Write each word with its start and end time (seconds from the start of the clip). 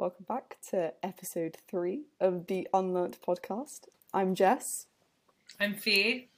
Welcome 0.00 0.24
back 0.26 0.56
to 0.70 0.94
episode 1.02 1.58
three 1.68 2.04
of 2.20 2.46
the 2.46 2.66
Unlearned 2.72 3.18
podcast. 3.20 3.80
I'm 4.14 4.34
Jess. 4.34 4.86
I'm 5.60 5.74
Fee. 5.74 6.28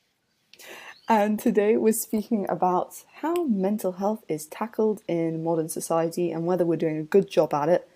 And 1.08 1.38
today 1.38 1.77
we're 1.77 1.93
speaking 1.93 2.45
about 2.48 3.04
how 3.21 3.45
mental 3.45 3.93
health 3.93 4.25
is 4.27 4.46
tackled 4.46 5.03
in 5.06 5.45
modern 5.45 5.69
society 5.69 6.33
and 6.33 6.45
whether 6.45 6.67
we're 6.67 6.75
doing 6.75 6.98
a 6.98 7.04
good 7.04 7.30
job 7.30 7.54
at 7.54 7.69
it. 7.69 7.88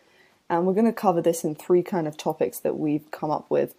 And 0.48 0.68
we're 0.68 0.74
going 0.74 0.86
to 0.86 0.92
cover 0.92 1.20
this 1.20 1.42
in 1.42 1.56
three 1.56 1.82
kind 1.82 2.06
of 2.06 2.16
topics 2.16 2.60
that 2.60 2.78
we've 2.78 3.10
come 3.10 3.32
up 3.32 3.50
with. 3.50 3.74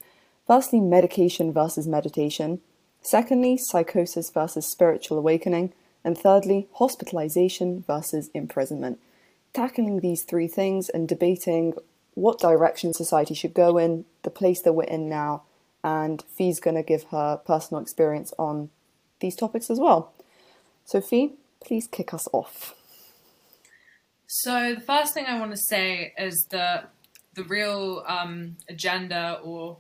Firstly, 0.45 0.81
medication 0.81 1.53
versus 1.53 1.87
meditation. 1.87 2.59
Secondly, 3.01 3.55
psychosis 3.55 4.29
versus 4.29 4.69
spiritual 4.69 5.17
awakening. 5.17 5.71
And 6.03 6.17
thirdly, 6.17 6.67
hospitalization 6.73 7.85
versus 7.87 8.29
imprisonment. 8.33 8.99
Tackling 9.57 10.01
these 10.01 10.21
three 10.21 10.47
things 10.47 10.87
and 10.87 11.07
debating 11.07 11.73
what 12.13 12.37
direction 12.37 12.93
society 12.93 13.33
should 13.33 13.55
go 13.55 13.79
in, 13.79 14.05
the 14.21 14.29
place 14.29 14.61
that 14.61 14.73
we're 14.73 14.83
in 14.83 15.09
now, 15.09 15.45
and 15.83 16.23
Fee's 16.37 16.59
going 16.59 16.75
to 16.75 16.83
give 16.83 17.05
her 17.05 17.37
personal 17.43 17.81
experience 17.81 18.31
on 18.37 18.69
these 19.19 19.35
topics 19.35 19.71
as 19.71 19.79
well. 19.79 20.13
So, 20.85 21.01
Fee, 21.01 21.33
please 21.59 21.87
kick 21.87 22.13
us 22.13 22.27
off. 22.31 22.75
So, 24.27 24.75
the 24.75 24.81
first 24.81 25.15
thing 25.15 25.25
I 25.25 25.39
want 25.39 25.53
to 25.53 25.57
say 25.57 26.13
is 26.19 26.45
that 26.51 26.91
the 27.33 27.43
real 27.43 28.03
um, 28.07 28.57
agenda, 28.69 29.39
or 29.43 29.77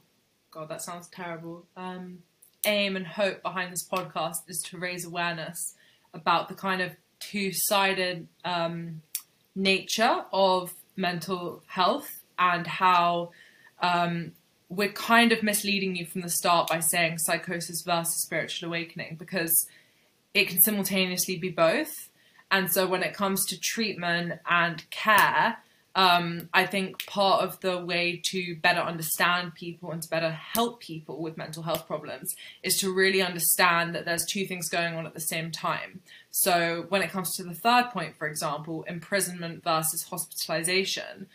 God, 0.49 0.69
that 0.69 0.81
sounds 0.81 1.07
terrible, 1.09 1.67
um, 1.75 2.23
aim 2.65 2.95
and 2.95 3.05
hope 3.05 3.43
behind 3.43 3.71
this 3.71 3.87
podcast 3.87 4.37
is 4.47 4.59
to 4.69 4.79
raise 4.79 5.05
awareness 5.05 5.75
about 6.15 6.47
the 6.47 6.55
kind 6.55 6.81
of 6.81 6.95
two 7.19 7.51
sided 7.53 8.27
um, 8.43 9.03
nature 9.57 10.23
of 10.31 10.73
mental 10.95 11.63
health 11.67 12.23
and 12.39 12.65
how 12.67 13.31
um, 13.81 14.31
we're 14.69 14.91
kind 14.91 15.31
of 15.31 15.43
misleading 15.43 15.95
you 15.95 16.05
from 16.05 16.21
the 16.21 16.29
start 16.29 16.69
by 16.69 16.79
saying 16.79 17.17
psychosis 17.17 17.81
versus 17.81 18.21
spiritual 18.21 18.69
awakening 18.69 19.15
because 19.17 19.67
it 20.33 20.47
can 20.47 20.61
simultaneously 20.61 21.37
be 21.37 21.49
both. 21.49 21.91
And 22.51 22.71
so 22.71 22.87
when 22.87 23.03
it 23.03 23.13
comes 23.13 23.45
to 23.47 23.59
treatment 23.59 24.39
and 24.49 24.87
care, 24.89 25.57
um, 25.97 26.47
I 26.53 26.67
think 26.67 27.07
part 27.07 27.43
of 27.43 27.59
the 27.61 27.83
way 27.83 28.21
to 28.25 28.55
better 28.57 28.79
understand 28.79 29.55
people 29.55 29.91
and 29.91 29.99
to 30.03 30.07
better 30.07 30.29
help 30.29 30.79
people 30.79 31.23
with 31.23 31.37
mental 31.37 31.63
health 31.63 31.87
problems 31.87 32.35
is 32.61 32.77
to 32.77 32.93
really 32.93 33.23
understand 33.23 33.95
that 33.95 34.05
there's 34.05 34.23
two 34.23 34.45
things 34.45 34.69
going 34.69 34.93
on 34.93 35.07
at 35.07 35.15
the 35.15 35.19
same 35.19 35.49
time. 35.49 36.01
So 36.29 36.85
when 36.89 37.01
it 37.01 37.09
comes 37.09 37.35
to 37.35 37.43
the 37.43 37.55
third 37.55 37.89
point, 37.89 38.15
for 38.15 38.27
example, 38.27 38.83
imprisonment 38.83 39.63
versus 39.63 40.03
hospitalization, 40.03 41.25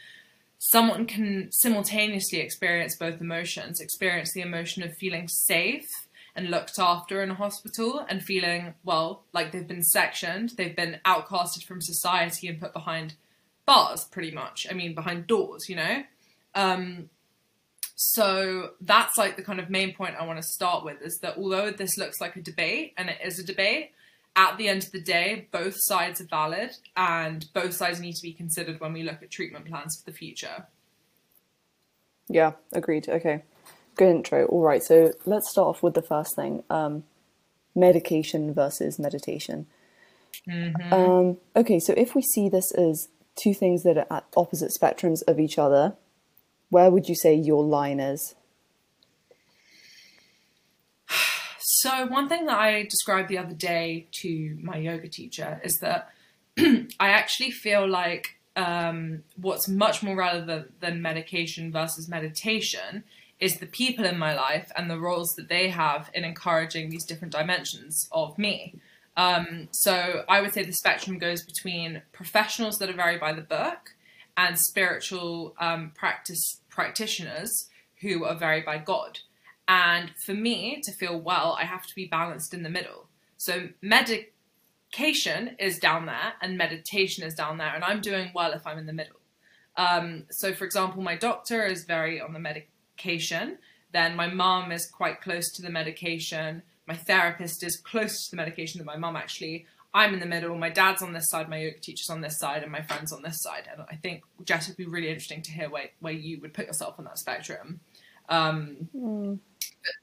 someone 0.59 1.07
can 1.07 1.49
simultaneously 1.51 2.39
experience 2.39 2.97
both 2.97 3.21
emotions, 3.21 3.81
experience 3.81 4.33
the 4.33 4.43
emotion 4.43 4.85
of 4.85 4.95
feeling 4.95 5.27
safe 5.27 5.91
and 6.37 6.53
looked 6.53 6.79
after 6.79 7.21
in 7.21 7.33
a 7.33 7.35
hospital 7.35 8.07
and 8.09 8.23
feeling, 8.23 8.75
well, 8.85 9.25
like 9.33 9.51
they've 9.51 9.67
been 9.67 9.83
sectioned, 9.83 10.51
they've 10.51 10.77
been 10.77 11.01
outcasted 11.05 11.65
from 11.65 11.81
society 11.81 12.47
and 12.47 12.61
put 12.61 12.73
behind 12.73 13.15
bars, 13.73 14.05
pretty 14.05 14.31
much. 14.31 14.67
I 14.71 14.75
mean, 14.75 14.95
behind 14.95 15.27
doors, 15.27 15.69
you 15.69 15.77
know? 15.77 16.03
Um, 16.55 17.09
so 17.95 18.71
that's 18.81 19.17
like 19.17 19.37
the 19.37 19.43
kind 19.43 19.61
of 19.61 19.71
main 19.71 19.95
point 19.95 20.15
I 20.19 20.27
want 20.27 20.39
to 20.39 20.47
start 20.47 20.85
with 20.85 21.01
is 21.03 21.19
that 21.23 21.39
although 21.39 21.71
this 21.71 21.97
looks 21.97 22.21
like 22.21 22.37
a 22.37 22.43
debate, 22.43 22.95
and 22.97 23.09
it 23.09 23.19
is 23.25 23.39
a 23.39 23.45
debate, 23.45 23.93
at 24.35 24.57
the 24.57 24.69
end 24.69 24.83
of 24.85 24.93
the 24.93 25.01
day, 25.01 25.49
both 25.53 25.75
sides 25.77 26.21
are 26.21 26.27
valid 26.27 26.71
and 26.97 27.47
both 27.53 27.75
sides 27.75 28.01
need 28.01 28.15
to 28.15 28.23
be 28.23 28.33
considered 28.33 28.81
when 28.81 28.93
we 28.93 29.03
look 29.03 29.23
at 29.23 29.31
treatment 29.31 29.67
plans 29.67 29.99
for 29.99 30.11
the 30.11 30.17
future. 30.17 30.67
Yeah, 32.29 32.53
agreed. 32.73 33.09
Okay. 33.09 33.43
Good 33.97 34.09
intro. 34.09 34.47
All 34.47 34.63
right, 34.63 34.83
so 34.83 35.13
let's 35.27 35.51
start 35.51 35.69
off 35.69 35.83
with 35.83 35.95
the 35.95 36.03
first 36.03 36.35
thing 36.35 36.63
um, 36.71 37.05
medication 37.75 38.55
versus 38.55 38.99
meditation. 38.99 39.67
Mm-hmm. 40.49 40.93
Um, 40.93 41.37
okay, 41.55 41.79
so 41.79 41.93
if 41.97 42.15
we 42.15 42.23
see 42.23 42.49
this 42.49 42.73
as 42.73 43.09
two 43.37 43.55
things 43.55 43.83
that 43.83 43.97
are 43.99 44.07
at 44.11 44.27
opposite 44.37 44.73
spectrums 44.79 45.23
of 45.27 45.39
each 45.41 45.59
other, 45.59 45.97
where 46.71 46.91
would 46.91 47.09
you 47.09 47.15
say 47.15 47.35
your 47.35 47.65
line 47.65 48.01
is? 48.01 48.35
So, 51.83 52.07
one 52.07 52.29
thing 52.29 52.47
that 52.47 52.59
I 52.59 52.85
described 52.85 53.29
the 53.29 53.39
other 53.39 53.55
day 53.55 54.07
to 54.21 54.57
my 54.63 54.77
yoga 54.77 55.09
teacher 55.09 55.61
is 55.65 55.77
that 55.81 56.11
I 56.59 57.09
actually 57.09 57.51
feel 57.51 57.89
like 57.89 58.39
um, 58.55 59.25
what's 59.37 59.69
much 59.69 60.03
more 60.03 60.15
relevant 60.15 60.81
than 60.81 61.03
medication 61.03 61.73
versus 61.73 62.09
meditation 62.09 63.05
is 63.41 63.59
the 63.59 63.67
people 63.67 64.05
in 64.05 64.17
my 64.17 64.33
life 64.35 64.71
and 64.77 64.89
the 64.89 64.99
roles 64.99 65.35
that 65.37 65.49
they 65.49 65.71
have 65.71 66.09
in 66.15 66.25
encouraging 66.25 66.91
these 66.91 67.05
different 67.05 67.33
dimensions 67.33 68.09
of 68.13 68.39
me. 68.39 68.77
Um, 69.17 69.69
so, 69.73 70.25
I 70.29 70.41
would 70.41 70.55
say 70.55 70.63
the 70.65 70.73
spectrum 70.73 71.19
goes 71.19 71.45
between 71.45 72.03
professionals 72.13 72.79
that 72.79 72.89
are 72.89 72.95
very 72.95 73.19
by 73.19 73.33
the 73.33 73.43
book 73.43 73.95
and 74.37 74.59
spiritual 74.59 75.55
um, 75.61 75.93
practice 75.95 76.61
practitioners 76.71 77.69
who 78.01 78.25
are 78.25 78.35
very 78.35 78.63
by 78.63 78.79
God. 78.79 79.21
And 79.69 80.11
for 80.25 80.35
me 80.35 80.81
to 80.85 80.93
feel 80.93 81.19
well, 81.19 81.57
I 81.59 81.65
have 81.65 81.87
to 81.87 81.95
be 81.95 82.07
balanced 82.07 82.53
in 82.53 82.63
the 82.63 82.71
middle. 82.71 83.07
So 83.37 83.69
medication 83.81 85.57
is 85.59 85.79
down 85.79 86.07
there 86.07 86.35
and 86.41 86.59
meditation 86.59 87.25
is 87.25 87.35
down 87.35 87.59
there, 87.59 87.75
and 87.75 87.85
I'm 87.85 88.01
doing 88.01 88.31
well 88.35 88.53
if 88.53 88.67
I'm 88.67 88.79
in 88.79 88.87
the 88.87 88.93
middle. 88.93 89.21
Um, 89.77 90.25
so, 90.31 90.53
for 90.53 90.65
example, 90.65 91.03
my 91.03 91.17
doctor 91.17 91.65
is 91.65 91.85
very 91.85 92.21
on 92.21 92.33
the 92.33 92.39
medication, 92.39 93.59
then 93.93 94.17
my 94.17 94.29
mom 94.29 94.73
is 94.73 94.87
quite 94.87 95.21
close 95.21 95.51
to 95.53 95.63
the 95.63 95.71
medication. 95.71 96.63
My 96.93 96.99
therapist 96.99 97.63
is 97.63 97.79
close 97.79 98.27
to 98.27 98.33
the 98.33 98.37
medication 98.37 98.79
that 98.79 98.85
my 98.85 98.99
mum 98.99 99.17
actually. 99.17 99.65
I'm 99.95 100.13
in 100.13 100.21
the 100.21 100.27
middle. 100.27 100.55
My 100.59 100.69
dad's 100.69 101.01
on 101.01 101.15
this 101.15 101.31
side, 101.31 101.49
my 101.49 101.57
yoga 101.57 101.79
teacher's 101.79 102.11
on 102.11 102.21
this 102.21 102.39
side, 102.39 102.63
and 102.63 102.71
my 102.71 102.83
friend's 102.83 103.13
on 103.13 103.23
this 103.23 103.41
side. 103.41 103.67
And 103.71 103.81
I 103.91 103.97
think 103.97 104.25
Jess 104.45 104.69
would 104.69 104.77
be 104.77 104.85
really 104.85 105.09
interesting 105.09 105.41
to 105.41 105.53
hear 105.53 105.71
where, 105.71 105.89
where 106.01 106.13
you 106.13 106.39
would 106.43 106.53
put 106.53 106.67
yourself 106.67 106.97
on 106.99 107.07
that 107.07 107.19
spectrum. 107.19 107.81
Um, 108.29 108.89
mm 108.95 109.39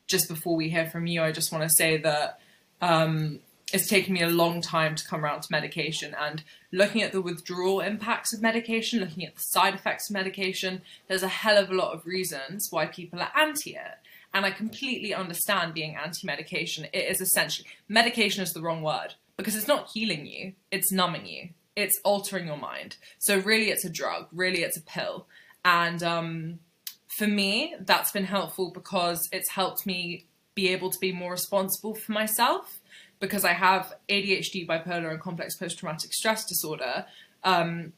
just 0.08 0.28
before 0.28 0.58
we 0.58 0.70
hear 0.70 0.86
from 0.86 1.08
you, 1.08 1.24
I 1.24 1.32
just 1.32 1.54
want 1.54 1.64
to 1.64 1.74
say 1.74 1.96
that 1.98 2.40
um, 2.82 3.40
it's 3.72 3.88
taken 3.88 4.14
me 4.14 4.22
a 4.22 4.28
long 4.28 4.60
time 4.60 4.96
to 4.96 5.08
come 5.08 5.24
around 5.24 5.42
to 5.44 5.52
medication 5.52 6.14
and 6.20 6.44
looking 6.72 7.02
at 7.02 7.14
the 7.14 7.22
withdrawal 7.22 7.80
impacts 7.80 8.34
of 8.34 8.42
medication, 8.42 9.00
looking 9.00 9.26
at 9.26 9.36
the 9.36 9.42
side 9.42 9.76
effects 9.76 10.10
of 10.10 10.16
medication, 10.16 10.82
there's 11.08 11.24
a 11.24 11.30
hell 11.30 11.58
of 11.58 11.70
a 11.70 11.76
lot 11.76 11.94
of 11.94 12.06
reasons 12.06 12.68
why 12.72 12.88
people 12.88 13.22
are 13.22 13.32
anti 13.38 13.76
it. 13.76 14.00
And 14.34 14.46
I 14.46 14.52
completely 14.52 15.14
understand 15.14 15.74
being 15.74 15.96
anti 15.96 16.26
medication. 16.26 16.86
It 16.94 17.10
is 17.10 17.22
essentially, 17.22 17.68
medication 17.88 18.44
is 18.44 18.54
the 18.54 18.62
wrong 18.62 18.84
word 18.84 19.16
because 19.38 19.56
it's 19.56 19.68
not 19.68 19.90
healing 19.94 20.26
you, 20.26 20.54
it's 20.72 20.92
numbing 20.92 21.26
you, 21.26 21.50
it's 21.76 22.00
altering 22.04 22.48
your 22.48 22.58
mind. 22.58 22.98
So, 23.18 23.40
really, 23.40 23.70
it's 23.70 23.86
a 23.86 23.90
drug, 23.90 24.28
really, 24.32 24.62
it's 24.62 24.78
a 24.78 24.82
pill. 24.82 25.26
And 25.66 26.04
um, 26.04 26.60
for 27.08 27.28
me, 27.28 27.76
that's 27.80 28.12
been 28.12 28.26
helpful 28.26 28.72
because 28.72 29.28
it's 29.32 29.50
helped 29.50 29.86
me 29.86 30.26
be 30.56 30.70
able 30.70 30.90
to 30.90 31.00
be 31.00 31.12
more 31.12 31.32
responsible 31.32 31.96
for 31.96 32.12
myself 32.12 32.80
because 33.20 33.44
I 33.44 33.54
have 33.54 33.94
ADHD, 34.10 34.68
bipolar, 34.68 35.12
and 35.12 35.20
complex 35.20 35.56
post 35.56 35.80
traumatic 35.80 36.14
stress 36.14 36.46
disorder. 36.46 37.06
Um, 37.44 37.94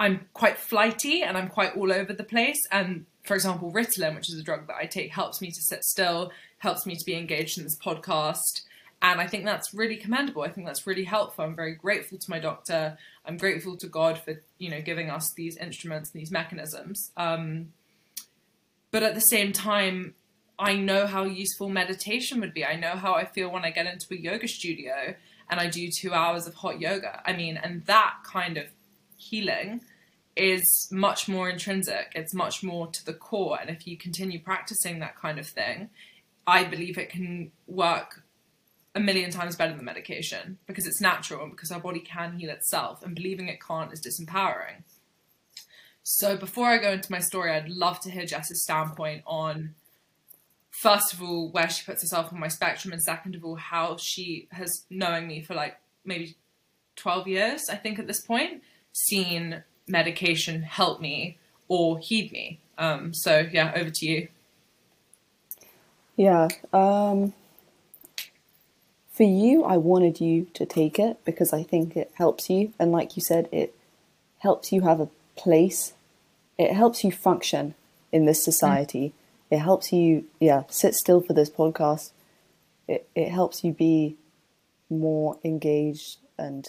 I'm 0.00 0.26
quite 0.32 0.56
flighty 0.56 1.22
and 1.22 1.36
I'm 1.36 1.48
quite 1.48 1.76
all 1.76 1.92
over 1.92 2.14
the 2.14 2.24
place. 2.24 2.58
And 2.72 3.04
for 3.22 3.34
example, 3.34 3.70
Ritalin, 3.70 4.14
which 4.16 4.30
is 4.30 4.40
a 4.40 4.42
drug 4.42 4.66
that 4.66 4.76
I 4.76 4.86
take, 4.86 5.12
helps 5.12 5.42
me 5.42 5.50
to 5.50 5.62
sit 5.62 5.84
still, 5.84 6.32
helps 6.58 6.86
me 6.86 6.96
to 6.96 7.04
be 7.04 7.14
engaged 7.14 7.58
in 7.58 7.64
this 7.64 7.78
podcast. 7.78 8.62
And 9.02 9.20
I 9.20 9.26
think 9.26 9.44
that's 9.44 9.74
really 9.74 9.96
commendable. 9.96 10.40
I 10.40 10.48
think 10.48 10.66
that's 10.66 10.86
really 10.86 11.04
helpful. 11.04 11.44
I'm 11.44 11.54
very 11.54 11.74
grateful 11.74 12.16
to 12.16 12.30
my 12.30 12.38
doctor. 12.38 12.96
I'm 13.26 13.36
grateful 13.36 13.76
to 13.76 13.86
God 13.86 14.18
for, 14.18 14.40
you 14.56 14.70
know, 14.70 14.80
giving 14.80 15.10
us 15.10 15.32
these 15.36 15.58
instruments 15.58 16.10
and 16.12 16.20
these 16.20 16.30
mechanisms. 16.30 17.12
Um, 17.18 17.72
but 18.90 19.02
at 19.02 19.14
the 19.14 19.20
same 19.20 19.52
time, 19.52 20.14
I 20.58 20.76
know 20.76 21.06
how 21.06 21.24
useful 21.24 21.68
meditation 21.68 22.40
would 22.40 22.54
be. 22.54 22.64
I 22.64 22.76
know 22.76 22.96
how 22.96 23.14
I 23.14 23.26
feel 23.26 23.50
when 23.50 23.64
I 23.66 23.70
get 23.70 23.86
into 23.86 24.06
a 24.12 24.16
yoga 24.16 24.48
studio 24.48 25.14
and 25.50 25.60
I 25.60 25.68
do 25.68 25.90
two 25.90 26.14
hours 26.14 26.46
of 26.46 26.54
hot 26.54 26.80
yoga. 26.80 27.22
I 27.26 27.34
mean, 27.34 27.58
and 27.58 27.84
that 27.84 28.14
kind 28.24 28.56
of 28.56 28.64
healing 29.20 29.82
is 30.40 30.88
much 30.90 31.28
more 31.28 31.48
intrinsic, 31.50 32.12
it's 32.14 32.34
much 32.34 32.62
more 32.62 32.86
to 32.88 33.04
the 33.04 33.12
core. 33.12 33.58
And 33.60 33.68
if 33.70 33.86
you 33.86 33.96
continue 33.96 34.40
practicing 34.40 34.98
that 35.00 35.16
kind 35.16 35.38
of 35.38 35.46
thing, 35.46 35.90
I 36.46 36.64
believe 36.64 36.96
it 36.98 37.10
can 37.10 37.52
work 37.66 38.22
a 38.94 39.00
million 39.00 39.30
times 39.30 39.54
better 39.54 39.74
than 39.76 39.84
medication 39.84 40.58
because 40.66 40.86
it's 40.86 41.00
natural 41.00 41.42
and 41.42 41.52
because 41.52 41.70
our 41.70 41.78
body 41.80 42.00
can 42.00 42.38
heal 42.38 42.50
itself. 42.50 43.02
And 43.02 43.14
believing 43.14 43.48
it 43.48 43.60
can't 43.60 43.92
is 43.92 44.00
disempowering. 44.00 44.82
So 46.02 46.36
before 46.36 46.68
I 46.68 46.78
go 46.78 46.92
into 46.92 47.12
my 47.12 47.20
story, 47.20 47.52
I'd 47.52 47.68
love 47.68 48.00
to 48.00 48.10
hear 48.10 48.24
Jess's 48.24 48.62
standpoint 48.62 49.22
on 49.26 49.74
first 50.70 51.12
of 51.12 51.22
all 51.22 51.50
where 51.50 51.68
she 51.68 51.84
puts 51.84 52.02
herself 52.02 52.32
on 52.32 52.40
my 52.40 52.48
spectrum, 52.48 52.92
and 52.92 53.02
second 53.02 53.34
of 53.34 53.44
all 53.44 53.56
how 53.56 53.96
she 53.98 54.48
has 54.50 54.86
knowing 54.88 55.28
me 55.28 55.42
for 55.42 55.54
like 55.54 55.76
maybe 56.04 56.36
twelve 56.96 57.28
years, 57.28 57.68
I 57.68 57.76
think 57.76 57.98
at 57.98 58.06
this 58.06 58.20
point, 58.20 58.62
seen 58.92 59.62
medication 59.90 60.62
help 60.62 61.00
me 61.00 61.36
or 61.68 61.98
heed 61.98 62.32
me. 62.32 62.60
Um, 62.78 63.12
so 63.12 63.46
yeah, 63.50 63.72
over 63.74 63.90
to 63.90 64.06
you. 64.06 64.28
Yeah. 66.16 66.48
Um, 66.72 67.32
for 69.10 69.24
you, 69.24 69.64
I 69.64 69.76
wanted 69.76 70.20
you 70.20 70.46
to 70.54 70.64
take 70.64 70.98
it 70.98 71.18
because 71.24 71.52
I 71.52 71.62
think 71.62 71.96
it 71.96 72.10
helps 72.14 72.48
you. 72.48 72.72
And 72.78 72.92
like 72.92 73.16
you 73.16 73.22
said, 73.22 73.48
it 73.52 73.74
helps 74.38 74.72
you 74.72 74.82
have 74.82 75.00
a 75.00 75.08
place. 75.36 75.92
It 76.58 76.72
helps 76.72 77.04
you 77.04 77.12
function 77.12 77.74
in 78.12 78.24
this 78.24 78.44
society. 78.44 79.08
Mm. 79.08 79.56
It 79.56 79.58
helps 79.58 79.92
you, 79.92 80.24
yeah, 80.38 80.62
sit 80.68 80.94
still 80.94 81.20
for 81.20 81.32
this 81.32 81.50
podcast. 81.50 82.10
It, 82.88 83.08
it 83.14 83.30
helps 83.30 83.62
you 83.64 83.72
be 83.72 84.16
more 84.88 85.38
engaged 85.44 86.18
and 86.38 86.68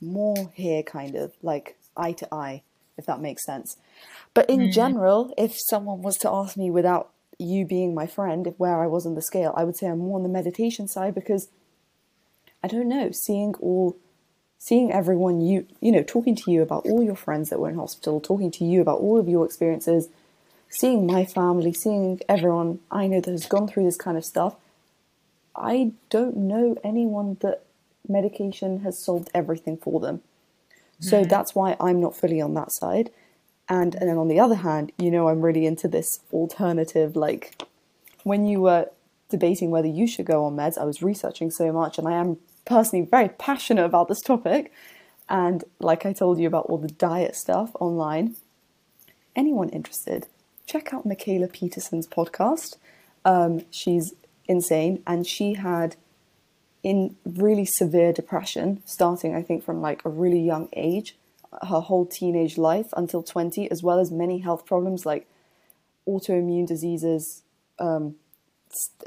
more 0.00 0.50
here, 0.54 0.82
kind 0.82 1.14
of 1.16 1.32
like 1.42 1.76
eye 1.96 2.12
to 2.12 2.34
eye, 2.34 2.62
if 2.96 3.06
that 3.06 3.20
makes 3.20 3.44
sense. 3.44 3.76
But 4.34 4.48
in 4.48 4.60
mm. 4.60 4.72
general, 4.72 5.34
if 5.36 5.54
someone 5.68 6.02
was 6.02 6.16
to 6.18 6.30
ask 6.30 6.56
me 6.56 6.70
without 6.70 7.10
you 7.38 7.64
being 7.64 7.94
my 7.94 8.06
friend, 8.06 8.46
if 8.46 8.58
where 8.58 8.82
I 8.82 8.86
was 8.86 9.06
on 9.06 9.14
the 9.14 9.22
scale, 9.22 9.52
I 9.56 9.64
would 9.64 9.76
say 9.76 9.86
I'm 9.86 9.98
more 9.98 10.18
on 10.18 10.22
the 10.22 10.28
meditation 10.28 10.88
side 10.88 11.14
because 11.14 11.48
I 12.62 12.68
don't 12.68 12.88
know, 12.88 13.10
seeing 13.12 13.54
all 13.60 13.96
seeing 14.58 14.92
everyone 14.92 15.40
you 15.40 15.66
you 15.80 15.90
know, 15.90 16.02
talking 16.02 16.36
to 16.36 16.50
you 16.50 16.60
about 16.62 16.84
all 16.84 17.02
your 17.02 17.16
friends 17.16 17.48
that 17.48 17.58
were 17.58 17.70
in 17.70 17.76
hospital, 17.76 18.20
talking 18.20 18.50
to 18.52 18.64
you 18.64 18.80
about 18.80 19.00
all 19.00 19.18
of 19.18 19.28
your 19.28 19.46
experiences, 19.46 20.08
seeing 20.68 21.06
my 21.06 21.24
family, 21.24 21.72
seeing 21.72 22.20
everyone 22.28 22.78
I 22.90 23.06
know 23.06 23.20
that 23.20 23.30
has 23.30 23.46
gone 23.46 23.68
through 23.68 23.84
this 23.84 23.96
kind 23.96 24.16
of 24.16 24.24
stuff, 24.24 24.54
I 25.56 25.92
don't 26.10 26.36
know 26.36 26.76
anyone 26.84 27.38
that 27.40 27.64
medication 28.10 28.80
has 28.80 29.02
solved 29.02 29.30
everything 29.32 29.76
for 29.76 30.00
them. 30.00 30.20
So 31.00 31.22
mm. 31.22 31.28
that's 31.28 31.54
why 31.54 31.76
I'm 31.80 32.00
not 32.00 32.16
fully 32.16 32.40
on 32.40 32.54
that 32.54 32.72
side. 32.72 33.10
And 33.68 33.94
and 33.94 34.08
then 34.08 34.18
on 34.18 34.28
the 34.28 34.40
other 34.40 34.56
hand, 34.56 34.92
you 34.98 35.10
know, 35.10 35.28
I'm 35.28 35.40
really 35.40 35.64
into 35.64 35.88
this 35.88 36.20
alternative. 36.32 37.16
Like 37.16 37.62
when 38.24 38.46
you 38.46 38.60
were 38.60 38.90
debating 39.28 39.70
whether 39.70 39.88
you 39.88 40.06
should 40.06 40.26
go 40.26 40.44
on 40.44 40.56
meds, 40.56 40.76
I 40.76 40.84
was 40.84 41.02
researching 41.02 41.50
so 41.50 41.72
much, 41.72 41.96
and 41.96 42.06
I 42.06 42.12
am 42.12 42.38
personally 42.64 43.06
very 43.06 43.28
passionate 43.28 43.84
about 43.84 44.08
this 44.08 44.20
topic. 44.20 44.72
And 45.28 45.62
like 45.78 46.04
I 46.04 46.12
told 46.12 46.40
you 46.40 46.48
about 46.48 46.66
all 46.66 46.78
the 46.78 46.88
diet 46.88 47.36
stuff 47.36 47.70
online, 47.78 48.34
anyone 49.36 49.68
interested, 49.68 50.26
check 50.66 50.92
out 50.92 51.06
Mikhaila 51.06 51.52
Peterson's 51.52 52.08
podcast. 52.08 52.76
Um, 53.24 53.62
she's 53.70 54.14
insane, 54.46 55.02
and 55.06 55.26
she 55.26 55.54
had 55.54 55.94
in 56.82 57.16
really 57.24 57.66
severe 57.66 58.12
depression, 58.12 58.82
starting 58.84 59.34
I 59.34 59.42
think 59.42 59.64
from 59.64 59.80
like 59.80 60.04
a 60.04 60.08
really 60.08 60.40
young 60.40 60.68
age 60.74 61.16
her 61.62 61.80
whole 61.80 62.06
teenage 62.06 62.56
life 62.56 62.88
until 62.96 63.22
20, 63.22 63.70
as 63.70 63.82
well 63.82 63.98
as 63.98 64.10
many 64.10 64.38
health 64.38 64.64
problems 64.66 65.04
like 65.04 65.26
autoimmune 66.06 66.66
diseases. 66.66 67.42
Um, 67.78 68.16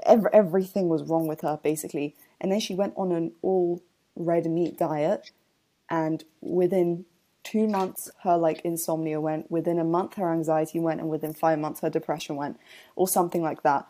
every, 0.06 0.30
everything 0.34 0.90
was 0.90 1.04
wrong 1.04 1.28
with 1.28 1.42
her, 1.42 1.60
basically. 1.64 2.16
And 2.42 2.52
then 2.52 2.60
she 2.60 2.76
went 2.76 2.94
on 2.98 3.12
an 3.12 3.32
all 3.42 3.82
red 4.16 4.46
meat 4.46 4.78
diet, 4.78 5.32
and 5.90 6.24
within 6.42 7.06
two 7.44 7.68
months, 7.68 8.12
her 8.24 8.38
like 8.38 8.62
insomnia 8.62 9.22
went. 9.22 9.50
Within 9.50 9.80
a 9.80 9.84
month, 9.84 10.16
her 10.16 10.32
anxiety 10.32 10.80
went, 10.80 11.00
and 11.00 11.10
within 11.10 11.34
five 11.34 11.60
months, 11.60 11.80
her 11.80 11.90
depression 11.90 12.36
went, 12.36 12.60
or 12.96 13.08
something 13.08 13.42
like 13.42 13.64
that. 13.64 13.88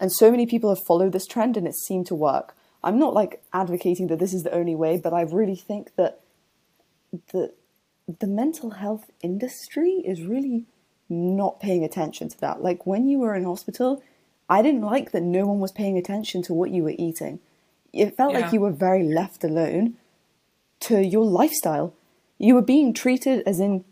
And 0.00 0.12
so 0.12 0.30
many 0.30 0.46
people 0.46 0.70
have 0.70 0.84
followed 0.86 1.12
this 1.12 1.26
trend, 1.26 1.56
and 1.56 1.66
it 1.66 1.74
seemed 1.74 2.06
to 2.06 2.14
work. 2.14 2.54
I'm 2.86 3.00
not 3.00 3.14
like 3.14 3.42
advocating 3.52 4.06
that 4.06 4.20
this 4.20 4.32
is 4.32 4.44
the 4.44 4.54
only 4.54 4.76
way, 4.76 4.96
but 4.96 5.12
I 5.12 5.22
really 5.22 5.56
think 5.56 5.96
that 5.96 6.20
the 7.32 7.52
the 8.20 8.28
mental 8.28 8.70
health 8.70 9.10
industry 9.20 10.02
is 10.04 10.22
really 10.22 10.66
not 11.08 11.58
paying 11.58 11.82
attention 11.82 12.28
to 12.28 12.40
that. 12.40 12.62
Like 12.62 12.86
when 12.86 13.08
you 13.08 13.18
were 13.18 13.34
in 13.34 13.42
hospital, 13.42 14.04
I 14.48 14.62
didn't 14.62 14.82
like 14.82 15.10
that 15.10 15.24
no 15.24 15.46
one 15.46 15.58
was 15.58 15.72
paying 15.72 15.98
attention 15.98 16.42
to 16.42 16.54
what 16.54 16.70
you 16.70 16.84
were 16.84 16.94
eating. 16.96 17.40
It 17.92 18.16
felt 18.16 18.32
yeah. 18.32 18.40
like 18.40 18.52
you 18.52 18.60
were 18.60 18.70
very 18.70 19.02
left 19.02 19.42
alone 19.42 19.94
to 20.80 21.04
your 21.04 21.24
lifestyle. 21.24 21.92
You 22.38 22.54
were 22.54 22.62
being 22.62 22.94
treated 22.94 23.42
as 23.46 23.58
in 23.58 23.84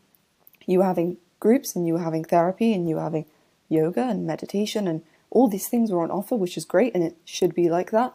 you 0.67 0.79
were 0.79 0.85
having 0.85 1.17
groups 1.41 1.75
and 1.75 1.85
you 1.85 1.95
were 1.95 2.03
having 2.05 2.23
therapy 2.23 2.73
and 2.73 2.89
you 2.89 2.95
were 2.95 3.03
having 3.03 3.27
yoga 3.69 4.03
and 4.03 4.25
meditation 4.25 4.87
and 4.87 5.03
all 5.31 5.49
these 5.49 5.69
things 5.69 5.91
were 5.91 6.05
on 6.05 6.13
offer, 6.13 6.37
which 6.37 6.57
is 6.57 6.65
great 6.65 6.95
and 6.95 7.03
it 7.03 7.17
should 7.25 7.57
be 7.57 7.69
like 7.69 7.91
that. 7.91 8.15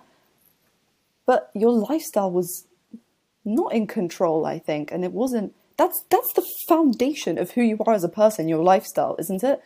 But 1.30 1.52
your 1.54 1.70
lifestyle 1.70 2.31
was 2.31 2.66
not 3.46 3.72
in 3.72 3.86
control, 3.86 4.48
I 4.48 4.58
think, 4.58 4.92
and 4.92 5.06
it 5.06 5.12
wasn't 5.12 5.54
that's 5.78 6.04
that's 6.10 6.34
the 6.34 6.44
foundation 6.68 7.38
of 7.38 7.52
who 7.52 7.62
you 7.62 7.78
are 7.86 7.94
as 7.94 8.04
a 8.04 8.10
person, 8.10 8.48
your 8.48 8.64
lifestyle, 8.64 9.16
isn't 9.20 9.44
it? 9.44 9.62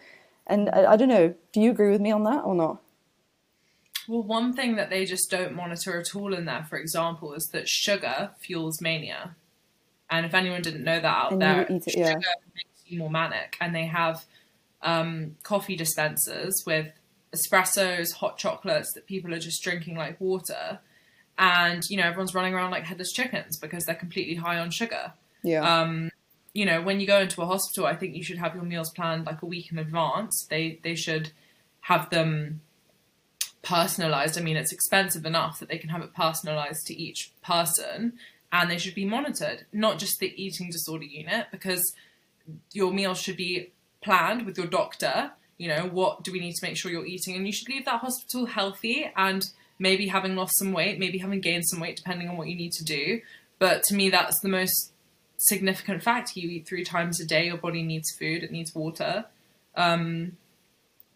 And 0.45 0.69
I, 0.69 0.91
I 0.91 0.97
don't 0.97 1.07
know, 1.07 1.35
do 1.53 1.61
you 1.61 1.71
agree 1.71 1.89
with 1.89 2.01
me 2.01 2.11
on 2.11 2.25
that 2.25 2.43
or 2.43 2.53
not? 2.53 2.81
Well, 4.09 4.23
one 4.23 4.51
thing 4.51 4.75
that 4.75 4.89
they 4.89 5.05
just 5.05 5.31
don't 5.31 5.55
monitor 5.55 5.97
at 5.97 6.13
all 6.13 6.33
in 6.33 6.43
there, 6.43 6.65
for 6.69 6.77
example, 6.77 7.33
is 7.33 7.47
that 7.53 7.69
sugar 7.69 8.31
fuels 8.41 8.81
mania. 8.81 9.37
And 10.09 10.25
if 10.25 10.33
anyone 10.33 10.63
didn't 10.63 10.83
know 10.83 10.99
that 10.99 11.05
out 11.05 11.31
and 11.31 11.41
there, 11.41 11.61
it, 11.61 11.83
sugar 11.89 11.97
yeah. 11.97 12.15
makes 12.15 12.83
you 12.87 12.99
more 12.99 13.09
manic. 13.09 13.55
And 13.61 13.73
they 13.73 13.85
have 13.85 14.25
um, 14.81 15.37
coffee 15.43 15.77
dispensers 15.77 16.61
with 16.67 16.87
espressos, 17.33 18.15
hot 18.15 18.37
chocolates 18.37 18.91
that 18.95 19.07
people 19.07 19.33
are 19.33 19.39
just 19.39 19.63
drinking 19.63 19.95
like 19.95 20.19
water. 20.19 20.81
And, 21.43 21.83
you 21.89 21.97
know, 21.97 22.03
everyone's 22.03 22.33
running 22.33 22.53
around 22.53 22.71
like 22.71 22.85
headless 22.85 23.11
chickens 23.11 23.57
because 23.57 23.83
they're 23.83 23.95
completely 23.95 24.35
high 24.35 24.59
on 24.59 24.71
sugar. 24.71 25.11
Yeah. 25.43 25.59
Um, 25.59 26.09
you 26.53 26.65
know, 26.65 26.81
when 26.81 27.01
you 27.01 27.05
go 27.05 27.19
into 27.19 27.41
a 27.41 27.45
hospital, 27.45 27.85
I 27.85 27.97
think 27.97 28.15
you 28.15 28.23
should 28.23 28.37
have 28.37 28.55
your 28.55 28.63
meals 28.63 28.89
planned 28.91 29.25
like 29.25 29.41
a 29.41 29.45
week 29.45 29.69
in 29.69 29.77
advance. 29.77 30.47
They 30.49 30.79
they 30.83 30.95
should 30.95 31.31
have 31.81 32.09
them 32.11 32.61
personalized. 33.61 34.37
I 34.37 34.41
mean, 34.41 34.55
it's 34.55 34.71
expensive 34.71 35.25
enough 35.25 35.59
that 35.59 35.67
they 35.67 35.77
can 35.77 35.89
have 35.89 36.01
it 36.01 36.13
personalized 36.13 36.87
to 36.87 36.93
each 36.95 37.33
person, 37.43 38.13
and 38.53 38.71
they 38.71 38.77
should 38.77 38.95
be 38.95 39.03
monitored, 39.03 39.65
not 39.73 39.99
just 39.99 40.19
the 40.19 40.33
eating 40.41 40.69
disorder 40.69 41.03
unit, 41.03 41.47
because 41.51 41.93
your 42.71 42.93
meals 42.93 43.19
should 43.19 43.35
be 43.35 43.73
planned 44.01 44.45
with 44.45 44.57
your 44.57 44.67
doctor. 44.67 45.31
You 45.57 45.67
know, 45.67 45.89
what 45.91 46.23
do 46.23 46.31
we 46.31 46.39
need 46.39 46.53
to 46.53 46.65
make 46.65 46.77
sure 46.77 46.89
you're 46.89 47.05
eating, 47.05 47.35
and 47.35 47.45
you 47.45 47.51
should 47.51 47.67
leave 47.67 47.83
that 47.83 47.99
hospital 47.99 48.45
healthy 48.45 49.11
and 49.17 49.43
maybe 49.79 50.07
having 50.07 50.35
lost 50.35 50.57
some 50.57 50.71
weight, 50.71 50.99
maybe 50.99 51.17
having 51.17 51.41
gained 51.41 51.65
some 51.67 51.79
weight, 51.79 51.97
depending 51.97 52.29
on 52.29 52.37
what 52.37 52.47
you 52.47 52.55
need 52.55 52.71
to 52.73 52.83
do. 52.83 53.21
But 53.59 53.83
to 53.83 53.95
me, 53.95 54.09
that's 54.09 54.39
the 54.39 54.49
most 54.49 54.91
significant 55.37 56.03
fact. 56.03 56.35
You 56.35 56.49
eat 56.49 56.67
three 56.67 56.83
times 56.83 57.19
a 57.19 57.25
day. 57.25 57.47
Your 57.47 57.57
body 57.57 57.83
needs 57.83 58.11
food. 58.11 58.43
It 58.43 58.51
needs 58.51 58.73
water. 58.73 59.25
Um, 59.75 60.37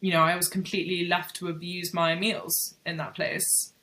you 0.01 0.11
know, 0.11 0.21
I 0.21 0.35
was 0.35 0.47
completely 0.47 1.07
left 1.07 1.35
to 1.37 1.47
abuse 1.47 1.93
my 1.93 2.15
meals 2.15 2.75
in 2.85 2.97
that 2.97 3.15
place. 3.15 3.73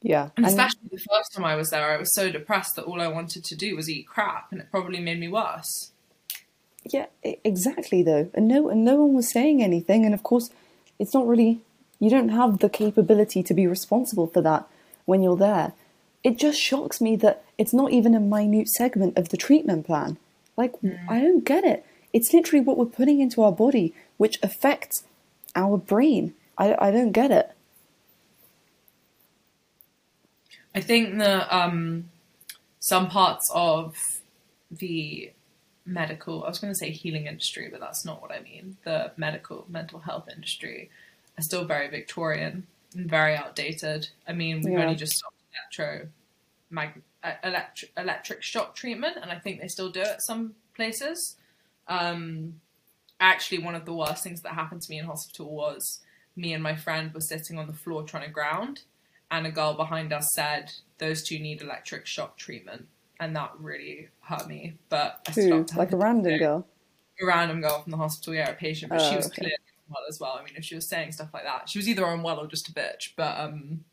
Yeah. 0.00 0.30
And 0.36 0.46
especially 0.46 0.88
the 0.90 0.98
first 0.98 1.32
time 1.34 1.44
I 1.44 1.56
was 1.56 1.70
there, 1.70 1.90
I 1.90 1.96
was 1.96 2.14
so 2.14 2.30
depressed 2.30 2.76
that 2.76 2.84
all 2.84 3.00
I 3.00 3.08
wanted 3.08 3.44
to 3.44 3.56
do 3.56 3.74
was 3.74 3.90
eat 3.90 4.06
crap, 4.06 4.52
and 4.52 4.60
it 4.60 4.70
probably 4.70 5.00
made 5.00 5.18
me 5.18 5.28
worse. 5.28 5.92
Yeah, 6.84 7.06
exactly. 7.22 8.02
Though, 8.02 8.30
and 8.34 8.46
no, 8.46 8.68
and 8.68 8.84
no 8.84 8.96
one 8.96 9.14
was 9.14 9.30
saying 9.30 9.62
anything. 9.62 10.04
And 10.04 10.14
of 10.14 10.22
course, 10.22 10.50
it's 10.98 11.14
not 11.14 11.26
really. 11.26 11.60
You 11.98 12.10
don't 12.10 12.30
have 12.30 12.58
the 12.58 12.68
capability 12.68 13.42
to 13.42 13.54
be 13.54 13.66
responsible 13.66 14.26
for 14.26 14.40
that 14.42 14.68
when 15.04 15.22
you're 15.22 15.36
there 15.36 15.72
it 16.24 16.36
just 16.36 16.60
shocks 16.60 17.00
me 17.00 17.16
that 17.16 17.44
it's 17.56 17.72
not 17.72 17.92
even 17.92 18.14
a 18.14 18.20
minute 18.20 18.68
segment 18.68 19.16
of 19.16 19.28
the 19.28 19.36
treatment 19.36 19.86
plan. 19.86 20.18
Like, 20.56 20.80
mm. 20.80 20.98
I 21.08 21.20
don't 21.20 21.44
get 21.44 21.64
it. 21.64 21.84
It's 22.12 22.32
literally 22.32 22.64
what 22.64 22.76
we're 22.76 22.86
putting 22.86 23.20
into 23.20 23.42
our 23.42 23.52
body, 23.52 23.94
which 24.16 24.38
affects 24.42 25.04
our 25.54 25.76
brain. 25.76 26.34
I, 26.56 26.76
I 26.78 26.90
don't 26.90 27.12
get 27.12 27.30
it. 27.30 27.52
I 30.74 30.80
think 30.80 31.18
that 31.18 31.52
um, 31.52 32.10
some 32.78 33.08
parts 33.08 33.50
of 33.54 33.96
the 34.70 35.32
medical, 35.86 36.44
I 36.44 36.48
was 36.48 36.58
going 36.58 36.72
to 36.72 36.78
say 36.78 36.90
healing 36.90 37.26
industry, 37.26 37.68
but 37.70 37.80
that's 37.80 38.04
not 38.04 38.20
what 38.20 38.32
I 38.32 38.40
mean. 38.40 38.76
The 38.84 39.12
medical 39.16 39.66
mental 39.68 40.00
health 40.00 40.28
industry 40.34 40.90
are 41.38 41.42
still 41.42 41.64
very 41.64 41.88
Victorian 41.88 42.66
and 42.94 43.08
very 43.08 43.36
outdated. 43.36 44.08
I 44.26 44.32
mean, 44.32 44.62
we've 44.62 44.74
yeah. 44.74 44.84
only 44.84 44.96
just 44.96 45.14
stopped 45.14 45.36
electro 45.52 46.08
mag, 46.70 47.02
uh, 47.22 47.32
electric, 47.44 47.92
electric 47.96 48.42
shock 48.42 48.74
treatment, 48.74 49.16
and 49.20 49.30
I 49.30 49.38
think 49.38 49.60
they 49.60 49.68
still 49.68 49.90
do 49.90 50.00
it 50.00 50.20
some 50.20 50.54
places. 50.74 51.36
Um, 51.86 52.60
actually, 53.20 53.58
one 53.58 53.74
of 53.74 53.84
the 53.84 53.94
worst 53.94 54.22
things 54.22 54.42
that 54.42 54.52
happened 54.52 54.82
to 54.82 54.90
me 54.90 54.98
in 54.98 55.06
hospital 55.06 55.50
was 55.50 56.00
me 56.36 56.52
and 56.52 56.62
my 56.62 56.76
friend 56.76 57.12
were 57.12 57.20
sitting 57.20 57.58
on 57.58 57.66
the 57.66 57.72
floor 57.72 58.02
trying 58.02 58.24
to 58.24 58.30
ground, 58.30 58.82
and 59.30 59.46
a 59.46 59.50
girl 59.50 59.74
behind 59.74 60.12
us 60.12 60.30
said, 60.32 60.72
"Those 60.98 61.22
two 61.22 61.38
need 61.38 61.62
electric 61.62 62.06
shock 62.06 62.36
treatment," 62.36 62.88
and 63.20 63.34
that 63.36 63.52
really 63.58 64.08
hurt 64.20 64.46
me. 64.46 64.74
But 64.88 65.26
I? 65.36 65.64
Like 65.76 65.92
a 65.92 65.96
random 65.96 66.38
girl. 66.38 66.66
A 67.20 67.26
random 67.26 67.60
girl 67.60 67.82
from 67.82 67.90
the 67.90 67.96
hospital, 67.96 68.34
yeah, 68.34 68.50
a 68.50 68.54
patient, 68.54 68.90
but 68.90 69.00
oh, 69.00 69.10
she 69.10 69.16
was 69.16 69.26
okay. 69.26 69.40
clearly 69.42 69.56
well 69.88 70.02
as 70.08 70.18
well. 70.20 70.36
I 70.40 70.44
mean, 70.44 70.54
if 70.56 70.64
she 70.64 70.74
was 70.74 70.88
saying 70.88 71.12
stuff 71.12 71.30
like 71.32 71.44
that, 71.44 71.68
she 71.68 71.78
was 71.78 71.88
either 71.88 72.04
unwell 72.04 72.38
or 72.38 72.46
just 72.46 72.68
a 72.68 72.72
bitch. 72.72 73.10
But 73.16 73.38
um, 73.38 73.84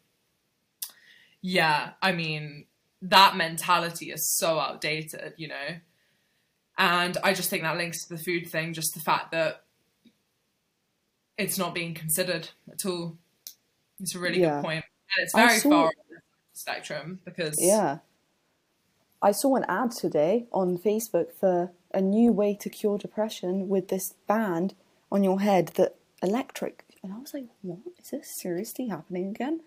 yeah, 1.41 1.91
I 2.01 2.11
mean, 2.11 2.65
that 3.01 3.35
mentality 3.35 4.11
is 4.11 4.29
so 4.37 4.59
outdated, 4.59 5.33
you 5.37 5.47
know. 5.47 5.77
And 6.77 7.17
I 7.23 7.33
just 7.33 7.49
think 7.49 7.63
that 7.63 7.77
links 7.77 8.05
to 8.05 8.15
the 8.15 8.21
food 8.21 8.47
thing, 8.49 8.73
just 8.73 8.93
the 8.93 8.99
fact 8.99 9.31
that 9.31 9.63
it's 11.37 11.57
not 11.57 11.73
being 11.73 11.93
considered 11.93 12.49
at 12.71 12.85
all. 12.85 13.17
It's 13.99 14.15
a 14.15 14.19
really 14.19 14.41
Yeah. 14.41 14.55
good 14.57 14.63
point. 14.65 14.85
And 15.17 15.23
it's 15.23 15.35
very 15.35 15.59
saw- 15.59 15.69
far 15.69 15.85
on 15.87 15.91
the 16.09 16.21
spectrum 16.53 17.21
because 17.23 17.57
Yeah. 17.61 17.99
I 19.21 19.31
saw 19.31 19.55
an 19.55 19.65
ad 19.67 19.91
today 19.91 20.47
on 20.51 20.77
Facebook 20.77 21.33
for 21.33 21.71
a 21.93 22.01
new 22.01 22.31
way 22.31 22.53
to 22.55 22.69
cure 22.69 22.97
depression 22.97 23.69
with 23.69 23.87
this 23.87 24.13
band 24.27 24.75
on 25.11 25.23
your 25.23 25.39
head 25.41 25.69
that 25.75 25.95
electric. 26.21 26.83
And 27.03 27.13
I 27.13 27.17
was 27.17 27.33
like, 27.33 27.45
what? 27.61 27.79
Is 27.99 28.09
this 28.09 28.27
seriously 28.41 28.87
happening 28.87 29.29
again? 29.29 29.61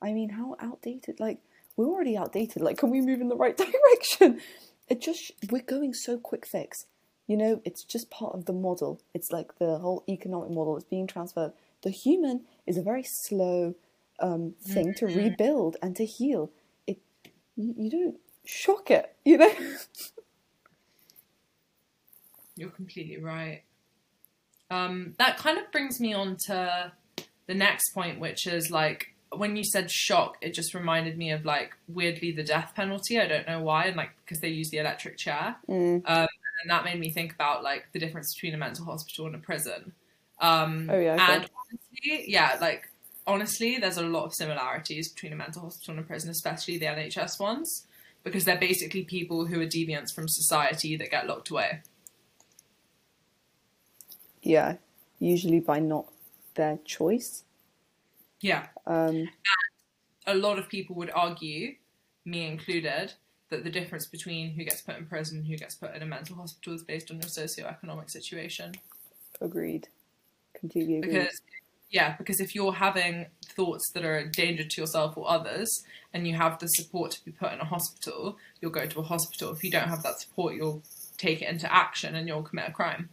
I 0.00 0.12
mean, 0.12 0.30
how 0.30 0.56
outdated? 0.60 1.18
Like, 1.18 1.38
we're 1.76 1.88
already 1.88 2.16
outdated. 2.16 2.62
Like, 2.62 2.78
can 2.78 2.90
we 2.90 3.00
move 3.00 3.20
in 3.20 3.28
the 3.28 3.36
right 3.36 3.56
direction? 4.20 4.40
It 4.88 5.00
just, 5.00 5.32
we're 5.50 5.62
going 5.62 5.92
so 5.92 6.18
quick 6.18 6.46
fix. 6.46 6.86
You 7.26 7.36
know, 7.36 7.60
it's 7.64 7.84
just 7.84 8.10
part 8.10 8.34
of 8.34 8.46
the 8.46 8.52
model. 8.52 9.00
It's 9.12 9.30
like 9.30 9.58
the 9.58 9.78
whole 9.78 10.02
economic 10.08 10.50
model 10.50 10.76
is 10.76 10.84
being 10.84 11.06
transferred. 11.06 11.52
The 11.82 11.90
human 11.90 12.44
is 12.66 12.78
a 12.78 12.82
very 12.82 13.04
slow 13.04 13.74
um, 14.20 14.54
thing 14.62 14.94
to 14.94 15.06
rebuild 15.06 15.76
and 15.82 15.94
to 15.96 16.06
heal. 16.06 16.50
It 16.86 16.98
you, 17.54 17.74
you 17.76 17.90
don't 17.90 18.16
shock 18.44 18.90
it, 18.90 19.14
you 19.24 19.36
know. 19.36 19.52
You're 22.56 22.70
completely 22.70 23.18
right. 23.18 23.62
Um, 24.70 25.14
that 25.18 25.38
kind 25.38 25.58
of 25.58 25.70
brings 25.72 25.98
me 26.00 26.12
on 26.12 26.36
to 26.46 26.92
the 27.46 27.54
next 27.54 27.92
point, 27.94 28.20
which 28.20 28.46
is 28.46 28.70
like 28.70 29.14
when 29.36 29.56
you 29.56 29.64
said 29.64 29.90
shock, 29.90 30.36
it 30.40 30.54
just 30.54 30.74
reminded 30.74 31.16
me 31.18 31.30
of 31.32 31.44
like 31.44 31.72
weirdly 31.88 32.32
the 32.32 32.42
death 32.42 32.72
penalty. 32.74 33.18
I 33.18 33.26
don't 33.26 33.46
know 33.46 33.62
why, 33.62 33.86
and 33.86 33.96
like 33.96 34.10
because 34.24 34.40
they 34.40 34.48
use 34.48 34.70
the 34.70 34.78
electric 34.78 35.16
chair, 35.18 35.56
Mm. 35.68 36.02
um, 36.06 36.28
and 36.62 36.70
that 36.70 36.84
made 36.84 36.98
me 36.98 37.10
think 37.10 37.32
about 37.34 37.62
like 37.62 37.86
the 37.92 37.98
difference 37.98 38.34
between 38.34 38.54
a 38.54 38.58
mental 38.58 38.84
hospital 38.84 39.26
and 39.26 39.34
a 39.34 39.38
prison. 39.38 39.92
Um, 40.40 40.88
Oh, 40.90 40.98
yeah, 40.98 41.14
okay. 41.14 41.22
and 41.34 41.50
honestly, 41.60 42.24
yeah, 42.30 42.58
like 42.60 42.90
honestly, 43.26 43.78
there's 43.78 43.98
a 43.98 44.02
lot 44.02 44.24
of 44.24 44.34
similarities 44.34 45.12
between 45.12 45.32
a 45.32 45.36
mental 45.36 45.62
hospital 45.62 45.94
and 45.96 46.04
a 46.04 46.06
prison, 46.06 46.30
especially 46.30 46.78
the 46.78 46.86
NHS 46.86 47.38
ones, 47.40 47.86
because 48.24 48.44
they're 48.44 48.58
basically 48.58 49.04
people 49.04 49.46
who 49.46 49.60
are 49.60 49.66
deviants 49.66 50.14
from 50.14 50.26
society 50.28 50.96
that 50.96 51.10
get 51.10 51.26
locked 51.26 51.50
away. 51.50 51.82
Yeah, 54.48 54.76
usually 55.18 55.60
by 55.60 55.78
not 55.78 56.06
their 56.54 56.78
choice. 56.84 57.44
Yeah. 58.40 58.68
Um, 58.86 59.28
a 60.26 60.34
lot 60.34 60.58
of 60.58 60.70
people 60.70 60.96
would 60.96 61.10
argue, 61.14 61.74
me 62.24 62.46
included, 62.46 63.12
that 63.50 63.62
the 63.62 63.70
difference 63.70 64.06
between 64.06 64.52
who 64.52 64.64
gets 64.64 64.80
put 64.80 64.96
in 64.96 65.04
prison 65.04 65.38
and 65.38 65.46
who 65.46 65.56
gets 65.56 65.74
put 65.74 65.94
in 65.94 66.00
a 66.00 66.06
mental 66.06 66.36
hospital 66.36 66.72
is 66.72 66.82
based 66.82 67.10
on 67.10 67.18
your 67.18 67.28
socioeconomic 67.28 68.10
situation. 68.10 68.74
agreed. 69.42 69.88
Completely 70.54 70.96
agreed. 70.96 71.12
Because, 71.12 71.42
yeah, 71.90 72.16
because 72.16 72.40
if 72.40 72.54
you're 72.54 72.72
having 72.72 73.26
thoughts 73.44 73.90
that 73.92 74.04
are 74.04 74.16
a 74.16 74.30
danger 74.30 74.64
to 74.64 74.80
yourself 74.80 75.18
or 75.18 75.28
others, 75.28 75.70
and 76.14 76.26
you 76.26 76.34
have 76.34 76.58
the 76.58 76.68
support 76.68 77.10
to 77.12 77.24
be 77.24 77.32
put 77.32 77.52
in 77.52 77.60
a 77.60 77.66
hospital, 77.66 78.38
you'll 78.62 78.70
go 78.70 78.86
to 78.86 79.00
a 79.00 79.02
hospital. 79.02 79.52
If 79.52 79.62
you 79.62 79.70
don't 79.70 79.88
have 79.88 80.02
that 80.04 80.20
support, 80.20 80.54
you'll 80.54 80.82
take 81.18 81.42
it 81.42 81.50
into 81.50 81.70
action 81.70 82.14
and 82.14 82.26
you'll 82.26 82.42
commit 82.42 82.68
a 82.68 82.72
crime. 82.72 83.10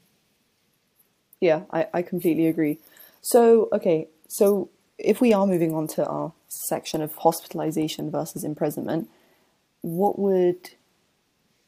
Yeah, 1.42 1.62
I, 1.72 1.88
I 1.94 2.02
completely 2.02 2.48
agree. 2.48 2.80
So, 3.22 3.70
okay, 3.74 4.08
so 4.28 4.70
if 4.98 5.22
we 5.22 5.34
are 5.34 5.46
moving 5.46 5.74
on 5.74 5.88
to 5.90 6.06
our 6.06 6.34
section 6.48 7.02
of 7.02 7.14
hospitalization 7.16 8.10
versus 8.10 8.44
imprisonment, 8.44 9.10
what 9.82 10.18
would 10.18 10.72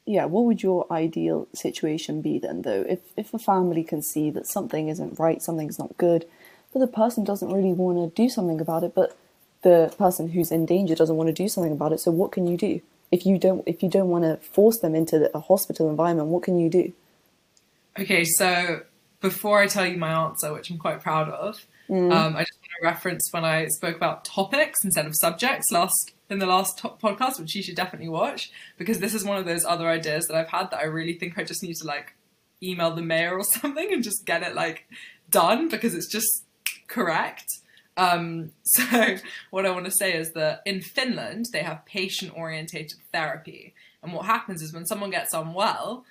yeah, 0.06 0.24
what 0.24 0.46
would 0.46 0.64
your 0.64 0.88
ideal 0.90 1.48
situation 1.54 2.22
be 2.22 2.40
then 2.40 2.62
though? 2.62 2.86
If 2.88 3.00
if 3.18 3.34
a 3.34 3.40
family 3.40 3.84
can 3.84 4.02
see 4.02 4.32
that 4.32 4.48
something 4.48 4.88
isn't 4.88 5.20
right, 5.20 5.42
something's 5.42 5.78
not 5.78 5.98
good, 5.98 6.26
but 6.74 6.80
the 6.80 6.88
person 6.88 7.24
doesn't 7.24 7.52
really 7.52 7.74
want 7.74 7.98
to 7.98 8.22
do 8.22 8.30
something 8.30 8.62
about 8.62 8.84
it, 8.84 8.96
but 8.96 9.18
the 9.64 9.94
person 9.98 10.30
who's 10.30 10.52
in 10.52 10.66
danger 10.66 10.96
doesn't 10.96 11.18
want 11.18 11.28
to 11.28 11.34
do 11.34 11.50
something 11.50 11.74
about 11.74 11.92
it, 11.92 12.00
so 12.00 12.12
what 12.12 12.32
can 12.32 12.48
you 12.48 12.56
do? 12.56 12.82
If 13.12 13.26
you 13.26 13.38
don't 13.38 13.64
if 13.68 13.84
you 13.84 13.90
don't 13.90 14.10
want 14.10 14.24
to 14.24 14.38
force 14.38 14.80
them 14.80 14.96
into 14.96 15.30
a 15.36 15.40
hospital 15.40 15.90
environment, 15.90 16.30
what 16.30 16.44
can 16.44 16.58
you 16.58 16.70
do? 16.70 16.94
Okay, 18.00 18.24
so 18.24 18.82
before 19.22 19.60
I 19.60 19.68
tell 19.68 19.86
you 19.86 19.98
my 19.98 20.12
answer, 20.12 20.54
which 20.54 20.70
I'm 20.70 20.78
quite 20.78 21.02
proud 21.02 21.30
of, 21.30 21.66
um, 22.12 22.36
I 22.36 22.44
just 22.44 22.60
want 22.60 22.72
to 22.82 22.84
reference 22.84 23.30
when 23.32 23.46
I 23.46 23.68
spoke 23.68 23.96
about 23.96 24.26
topics 24.26 24.80
instead 24.84 25.06
of 25.06 25.16
subjects 25.16 25.72
last 25.72 26.14
in 26.30 26.40
the 26.40 26.46
last 26.46 26.78
top 26.78 27.02
podcast, 27.02 27.40
which 27.40 27.56
you 27.56 27.64
should 27.64 27.76
definitely 27.76 28.10
watch 28.10 28.52
because 28.78 29.00
this 29.00 29.14
is 29.14 29.24
one 29.24 29.38
of 29.38 29.46
those 29.46 29.64
other 29.64 29.88
ideas 29.88 30.28
that 30.28 30.36
I've 30.36 30.50
had 30.50 30.72
that 30.72 30.80
I 30.80 30.86
really 30.86 31.14
think 31.14 31.38
I 31.38 31.44
just 31.44 31.64
need 31.64 31.76
to 31.78 31.88
like 31.88 32.16
email 32.62 32.94
the 32.94 33.02
mayor 33.02 33.38
or 33.38 33.44
something 33.44 33.94
and 33.94 34.04
just 34.04 34.26
get 34.26 34.44
it 34.44 34.56
like 34.56 34.88
done 35.30 35.70
because 35.70 35.96
it's 35.96 36.12
just 36.12 36.44
correct. 36.88 37.48
Um, 37.96 38.52
so 38.64 39.18
what 39.50 39.66
I 39.66 39.72
want 39.72 39.86
to 39.86 39.92
say 39.92 40.14
is 40.14 40.34
that 40.34 40.62
in 40.66 40.82
Finland 40.82 41.48
they 41.54 41.64
have 41.64 41.86
patient 41.86 42.34
orientated 42.36 43.00
therapy, 43.12 43.74
and 44.04 44.14
what 44.14 44.26
happens 44.26 44.62
is 44.62 44.74
when 44.74 44.86
someone 44.86 45.10
gets 45.10 45.34
unwell, 45.34 46.06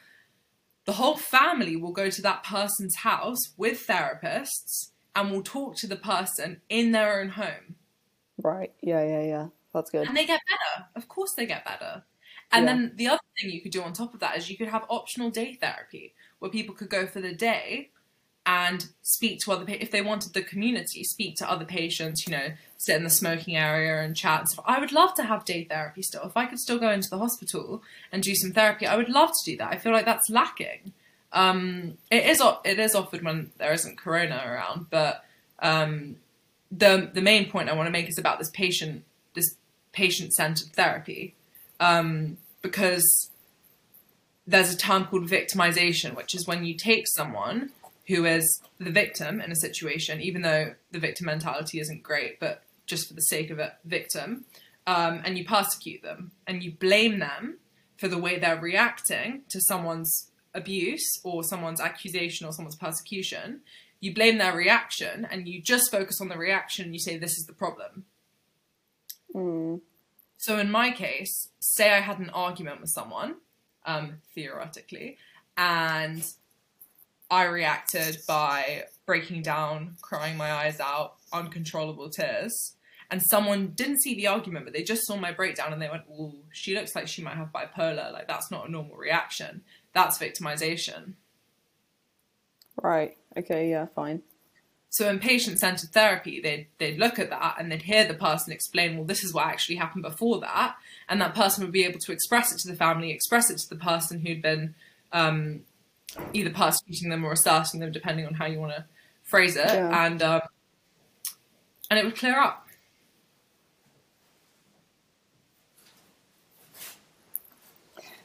the 0.87 0.93
whole 0.95 1.16
family 1.16 1.76
will 1.76 1.93
go 1.93 2.09
to 2.11 2.23
that 2.23 2.45
person's 2.45 2.97
house 2.97 3.52
with 3.57 3.87
therapists 3.87 4.90
and 5.14 5.31
will 5.31 5.43
talk 5.43 5.76
to 5.76 5.87
the 5.87 5.97
person 5.97 6.62
in 6.69 6.93
their 6.93 7.21
own 7.21 7.31
home. 7.31 7.76
Right. 8.43 8.73
Yeah, 8.83 9.02
yeah, 9.05 9.23
yeah. 9.23 9.49
That's 9.73 9.90
good. 9.90 10.07
And 10.09 10.16
they 10.16 10.26
get 10.26 10.40
better. 10.49 10.88
Of 10.95 11.09
course, 11.09 11.33
they 11.35 11.47
get 11.47 11.64
better. 11.64 12.05
And 12.52 12.64
Yeah. 12.64 12.75
then 12.75 12.93
the 12.97 13.09
other 13.09 13.21
thing 13.40 13.50
you 13.50 13.61
could 13.61 13.73
do 13.73 13.83
on 13.83 13.93
top 13.93 14.14
of 14.14 14.21
that 14.21 14.37
is 14.37 14.49
you 14.49 14.57
could 14.57 14.69
have 14.69 14.87
optional 14.88 15.31
day 15.31 15.55
therapy 15.55 16.14
where 16.38 16.50
people 16.50 16.75
could 16.75 16.88
go 16.90 17.07
for 17.07 17.21
the 17.21 17.35
day 17.35 17.90
and 18.47 18.87
speak 19.03 19.41
to 19.41 19.53
other 19.53 19.65
if 19.69 19.91
they 19.91 20.00
wanted 20.00 20.33
the 20.33 20.43
community 20.43 21.03
speak 21.03 21.35
to 21.37 21.50
other 21.50 21.65
patients 21.65 22.25
you 22.26 22.33
know 22.33 22.53
sit 22.79 22.97
in 22.97 23.05
the 23.05 23.11
smoking 23.11 23.57
area 23.57 24.00
and 24.00 24.17
chat 24.17 24.47
i 24.65 24.79
would 24.79 24.93
love 24.93 25.12
to 25.15 25.25
have 25.25 25.45
day 25.45 25.65
therapy 25.65 26.00
still 26.00 26.23
if 26.23 26.37
i 26.37 26.47
could 26.47 26.61
still 26.61 26.79
go 26.79 26.91
into 26.91 27.11
the 27.11 27.19
hospital 27.19 27.83
and 28.12 28.23
do 28.23 28.35
some 28.35 28.53
therapy. 28.53 28.87
I 28.87 28.97
would 28.97 29.09
love 29.09 29.31
to 29.31 29.50
do 29.50 29.57
that. 29.59 29.73
I 29.73 29.79
feel 29.79 29.93
like 29.93 30.05
that's 30.05 30.31
lacking. 30.31 30.93
Um, 31.33 31.99
it 32.11 32.25
is 32.25 32.43
it 32.65 32.79
is 32.79 32.95
offered 32.95 33.23
when 33.23 33.50
there 33.59 33.73
isn't 33.73 33.99
corona 33.99 34.43
around 34.47 34.87
but 34.91 35.25
um, 35.59 36.17
the 36.71 37.11
the 37.12 37.21
main 37.21 37.50
point 37.50 37.69
i 37.69 37.75
want 37.75 37.87
to 37.87 37.91
make 37.91 38.09
is 38.09 38.19
about 38.19 38.38
this 38.38 38.50
patient 38.50 39.05
this 39.35 39.57
patient 39.97 40.33
centered 40.35 40.69
therapy. 40.75 41.35
Um, 41.81 42.37
because 42.62 43.31
there's 44.47 44.73
a 44.73 44.76
term 44.76 45.07
called 45.07 45.29
victimization, 45.29 46.15
which 46.15 46.35
is 46.35 46.47
when 46.47 46.65
you 46.65 46.75
take 46.75 47.05
someone 47.09 47.71
who 48.08 48.25
is 48.25 48.60
the 48.78 48.90
victim 48.90 49.40
in 49.40 49.50
a 49.50 49.56
situation, 49.56 50.20
even 50.20 50.42
though 50.42 50.75
the 50.92 50.98
victim 50.98 51.26
mentality 51.26 51.80
isn't 51.80 52.02
great, 52.02 52.38
but 52.38 52.62
just 52.86 53.08
for 53.08 53.14
the 53.14 53.20
sake 53.22 53.50
of 53.50 53.58
it, 53.58 53.72
victim, 53.84 54.44
um, 54.86 55.20
and 55.25 55.36
you 55.36 55.44
persecute 55.44 56.02
them 56.02 56.30
and 56.46 56.62
you 56.62 56.72
blame 56.72 57.18
them 57.18 57.58
for 57.96 58.08
the 58.08 58.18
way 58.18 58.38
they're 58.38 58.60
reacting 58.60 59.42
to 59.48 59.60
someone's 59.60 60.30
abuse 60.54 61.20
or 61.25 61.42
someone's 61.42 61.80
accusation 61.80 62.46
or 62.46 62.52
someone's 62.52 62.76
persecution. 62.76 63.60
You 63.98 64.14
blame 64.14 64.38
their 64.38 64.54
reaction 64.54 65.26
and 65.28 65.48
you 65.48 65.60
just 65.60 65.90
focus 65.90 66.20
on 66.20 66.28
the 66.28 66.38
reaction 66.38 66.84
and 66.84 66.94
you 66.94 67.00
say, 67.00 67.18
This 67.18 67.32
is 67.32 67.46
the 67.46 67.52
problem. 67.54 68.04
Mm, 69.34 69.80
So 70.38 70.58
in 70.58 70.70
my 70.70 70.92
case, 70.92 71.48
say 71.58 71.92
I 71.92 72.00
had 72.00 72.18
an 72.18 72.30
argument 72.30 72.80
with 72.80 72.90
someone, 72.90 73.36
um, 73.84 74.18
theoretically, 74.34 75.18
and 75.56 76.22
I 77.30 77.45
reacted 77.45 78.18
by 78.26 78.85
breaking 79.04 79.42
down, 79.42 79.97
crying 80.00 80.37
my 80.37 80.50
eyes 80.52 80.80
out, 80.80 81.14
uncontrollable 81.33 82.11
tears, 82.11 82.75
and 83.11 83.23
someone 83.23 83.68
didn't 83.68 84.02
see 84.02 84.14
the 84.14 84.26
argument, 84.26 84.64
but 84.64 84.75
they 84.75 84.83
just 84.83 85.06
saw 85.06 85.16
my 85.16 85.33
breakdown 85.33 85.73
and 85.73 85.80
they 85.80 85.88
went, 85.88 86.04
"Ooh, 86.11 86.35
she 86.52 86.75
looks 86.75 86.95
like 86.95 87.09
she 87.09 87.23
might 87.23 87.37
have 87.37 87.52
bipolar. 87.52 88.12
Like 88.12 88.28
that's 88.28 88.50
not 88.50 88.68
a 88.68 88.71
normal 88.71 88.97
reaction. 88.97 89.62
That's 89.92 90.18
victimization." 90.18 91.14
right. 92.83 93.16
Okay. 93.37 93.71
Yeah. 93.71 93.87
Fine. 93.87 94.23
So 94.90 95.09
in 95.11 95.18
patient-centered 95.18 95.90
therapy, 95.90 96.40
they'd 96.40 96.68
they'd 96.78 96.99
look 96.99 97.18
at 97.18 97.30
that 97.30 97.56
and 97.59 97.71
they'd 97.71 97.83
hear 97.83 98.04
the 98.04 98.14
person 98.14 98.52
explain, 98.52 98.97
well, 98.97 99.04
this 99.04 99.25
is 99.25 99.35
what 99.35 99.47
actually 99.47 99.76
happened 99.76 100.02
before 100.02 100.40
that, 100.40 100.76
and 101.09 101.21
that 101.21 101.35
person 101.35 101.64
would 101.64 101.73
be 101.73 101.85
able 101.85 101.99
to 101.99 102.12
express 102.12 102.52
it 102.52 102.59
to 102.61 102.68
the 102.68 102.76
family, 102.76 103.11
express 103.11 103.50
it 103.50 103.59
to 103.59 103.68
the 103.68 103.76
person 103.76 104.21
who'd 104.21 104.40
been 104.40 104.75
um, 105.12 105.62
either 106.32 106.50
persecuting 106.50 107.08
them 107.08 107.25
or 107.25 107.32
asserting 107.32 107.80
them, 107.80 107.92
depending 107.92 108.26
on 108.26 108.35
how 108.35 108.46
you 108.46 108.58
want 108.58 108.73
to 108.73 108.85
phrase 109.23 109.56
it, 109.56 109.66
Yeah. 109.66 110.06
and 110.06 110.23
um, 110.23 110.40
and 111.90 111.99
it 111.99 112.04
would 112.04 112.16
clear 112.16 112.38
up. 112.38 112.66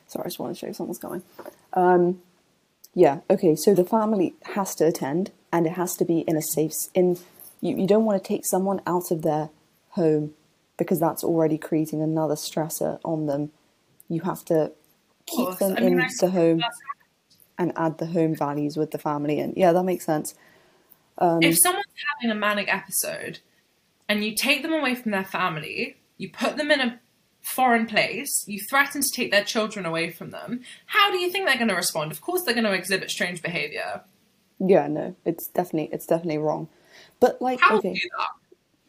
Sorry, 0.07 0.25
I 0.25 0.27
just 0.27 0.39
want 0.39 0.55
to 0.55 0.60
show 0.65 0.71
someone's 0.74 0.98
coming. 1.00 1.24
Um, 1.74 2.21
yeah. 2.93 3.19
Okay. 3.29 3.55
So 3.55 3.74
the 3.74 3.86
family 3.86 4.33
has 4.55 4.75
to 4.75 4.86
attend, 4.88 5.31
and 5.53 5.65
it 5.65 5.74
has 5.74 5.95
to 5.98 6.05
be 6.05 6.19
in 6.19 6.36
a 6.36 6.41
safe. 6.41 6.74
In 6.93 7.17
you, 7.62 7.77
you 7.77 7.88
don't 7.88 8.03
want 8.05 8.21
to 8.21 8.27
take 8.27 8.45
someone 8.45 8.81
out 8.86 9.12
of 9.12 9.21
their 9.21 9.50
home 9.91 10.33
because 10.77 11.00
that's 11.00 11.24
already 11.24 11.57
creating 11.57 12.01
another 12.01 12.36
stressor 12.36 13.00
on 13.05 13.27
them. 13.27 13.51
You 14.10 14.21
have 14.21 14.43
to 14.45 14.71
keep 15.25 15.57
them 15.60 15.75
I 15.77 15.81
mean, 15.81 16.01
in 16.01 16.07
the 16.19 16.29
home. 16.29 16.62
And 17.62 17.72
add 17.75 18.00
the 18.00 18.08
home 18.08 18.36
values 18.36 18.75
with 18.75 18.91
the 18.91 18.98
family. 18.98 19.39
And 19.39 19.53
yeah, 19.56 19.72
that 19.72 19.84
makes 19.84 20.06
sense. 20.06 20.34
Um, 21.18 21.44
if 21.44 21.58
someone's 21.58 21.86
having 22.20 22.36
a 22.36 22.39
manic 22.39 22.74
episode 22.74 23.39
and 24.10 24.24
you 24.25 24.36
take 24.36 24.63
them 24.63 24.74
away 24.74 24.96
from 24.96 25.12
their 25.12 25.24
family, 25.24 25.98
you 26.18 26.30
put 26.30 26.58
them 26.58 26.72
in 26.72 26.82
a 26.82 27.00
foreign 27.41 27.86
place, 27.86 28.44
you 28.48 28.60
threaten 28.60 29.01
to 29.01 29.08
take 29.13 29.32
their 29.32 29.44
children 29.44 29.86
away 29.86 30.10
from 30.10 30.32
them, 30.32 30.62
how 30.88 31.12
do 31.12 31.20
you 31.20 31.30
think 31.30 31.46
they're 31.46 31.56
going 31.56 31.68
to 31.68 31.75
respond? 31.75 32.12
Of 32.12 32.22
course, 32.22 32.44
they're 32.44 32.56
going 32.56 32.65
to 32.65 32.74
exhibit 32.74 33.12
strange 33.12 33.41
behavior. 33.41 34.01
Yeah, 34.60 34.88
no, 34.88 35.15
it's 35.25 35.48
definitely 35.48 35.89
it's 35.94 36.06
definitely 36.06 36.39
wrong. 36.39 36.68
But 37.20 37.41
like, 37.41 37.60
How 37.62 37.77
okay, 37.77 37.94
do 37.94 38.10
that? 38.18 38.30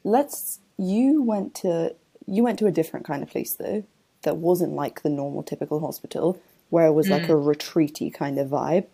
let's. 0.05 0.61
You 0.79 1.23
went 1.23 1.55
to 1.57 1.95
you 2.27 2.43
went 2.43 2.59
to 2.59 2.67
a 2.67 2.73
different 2.73 3.07
kind 3.07 3.23
of 3.23 3.31
place 3.31 3.55
though, 3.55 3.85
that 4.23 4.37
wasn't 4.37 4.73
like 4.73 5.03
the 5.03 5.11
normal 5.11 5.43
typical 5.43 5.81
hospital, 5.81 6.41
where 6.73 6.87
it 6.87 6.93
was 6.93 7.11
like 7.11 7.29
a 7.29 7.33
retreaty 7.33 8.11
kind 8.13 8.39
of 8.39 8.49
vibe, 8.49 8.87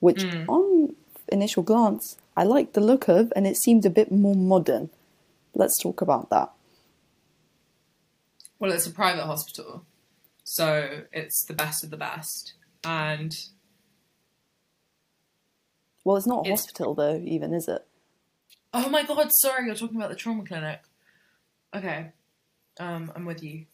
which 0.00 0.24
on 0.48 0.96
initial 1.28 1.62
glance 1.62 2.16
I 2.36 2.42
liked 2.42 2.74
the 2.74 2.80
look 2.80 3.06
of, 3.06 3.32
and 3.36 3.46
it 3.46 3.56
seemed 3.56 3.86
a 3.86 3.90
bit 3.90 4.10
more 4.10 4.34
modern. 4.34 4.90
Let's 5.54 5.78
talk 5.80 6.00
about 6.00 6.28
that. 6.30 6.50
Well, 8.58 8.72
it's 8.72 8.86
a 8.88 8.90
private 8.90 9.26
hospital, 9.26 9.84
so 10.42 11.04
it's 11.12 11.44
the 11.44 11.54
best 11.54 11.84
of 11.84 11.90
the 11.90 11.96
best. 11.96 12.54
And 12.82 13.32
Well, 16.04 16.16
it's 16.16 16.26
not 16.26 16.38
a 16.46 16.48
It's- 16.48 16.60
hospital 16.62 16.94
though, 16.96 17.22
even 17.24 17.54
is 17.54 17.68
it? 17.68 17.86
oh 18.74 18.88
my 18.88 19.04
god, 19.04 19.30
sorry, 19.34 19.66
you're 19.66 19.76
talking 19.76 19.96
about 19.98 20.10
the 20.10 20.16
trauma 20.16 20.44
clinic. 20.44 20.80
Okay, 21.72 22.10
um, 22.80 23.12
I'm 23.14 23.24
with 23.24 23.42
you. 23.44 23.66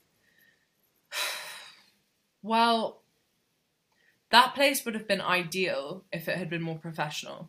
Well, 2.42 3.02
that 4.36 4.54
place 4.54 4.84
would 4.84 4.92
have 4.92 5.08
been 5.08 5.22
ideal 5.22 6.04
if 6.12 6.28
it 6.28 6.36
had 6.36 6.50
been 6.50 6.60
more 6.60 6.78
professional. 6.78 7.48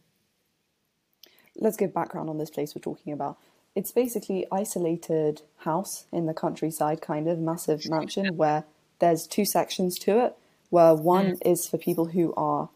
let's 1.59 1.75
give 1.75 1.93
background 1.93 2.29
on 2.29 2.37
this 2.37 2.49
place 2.49 2.73
we're 2.73 2.81
talking 2.81 3.11
about. 3.11 3.37
It's 3.75 3.91
basically 3.91 4.45
isolated 4.51 5.41
house 5.57 6.05
in 6.13 6.27
the 6.27 6.33
countryside, 6.33 7.01
kind 7.01 7.27
of 7.27 7.39
massive 7.39 7.89
mansion 7.89 8.37
where 8.37 8.63
there's 8.99 9.27
two 9.27 9.43
sections 9.43 9.99
to 9.99 10.23
it. 10.23 10.35
Where 10.69 10.93
one 10.95 11.31
mm. 11.33 11.51
is 11.51 11.67
for 11.67 11.77
people 11.77 12.05
who 12.05 12.33
are 12.37 12.69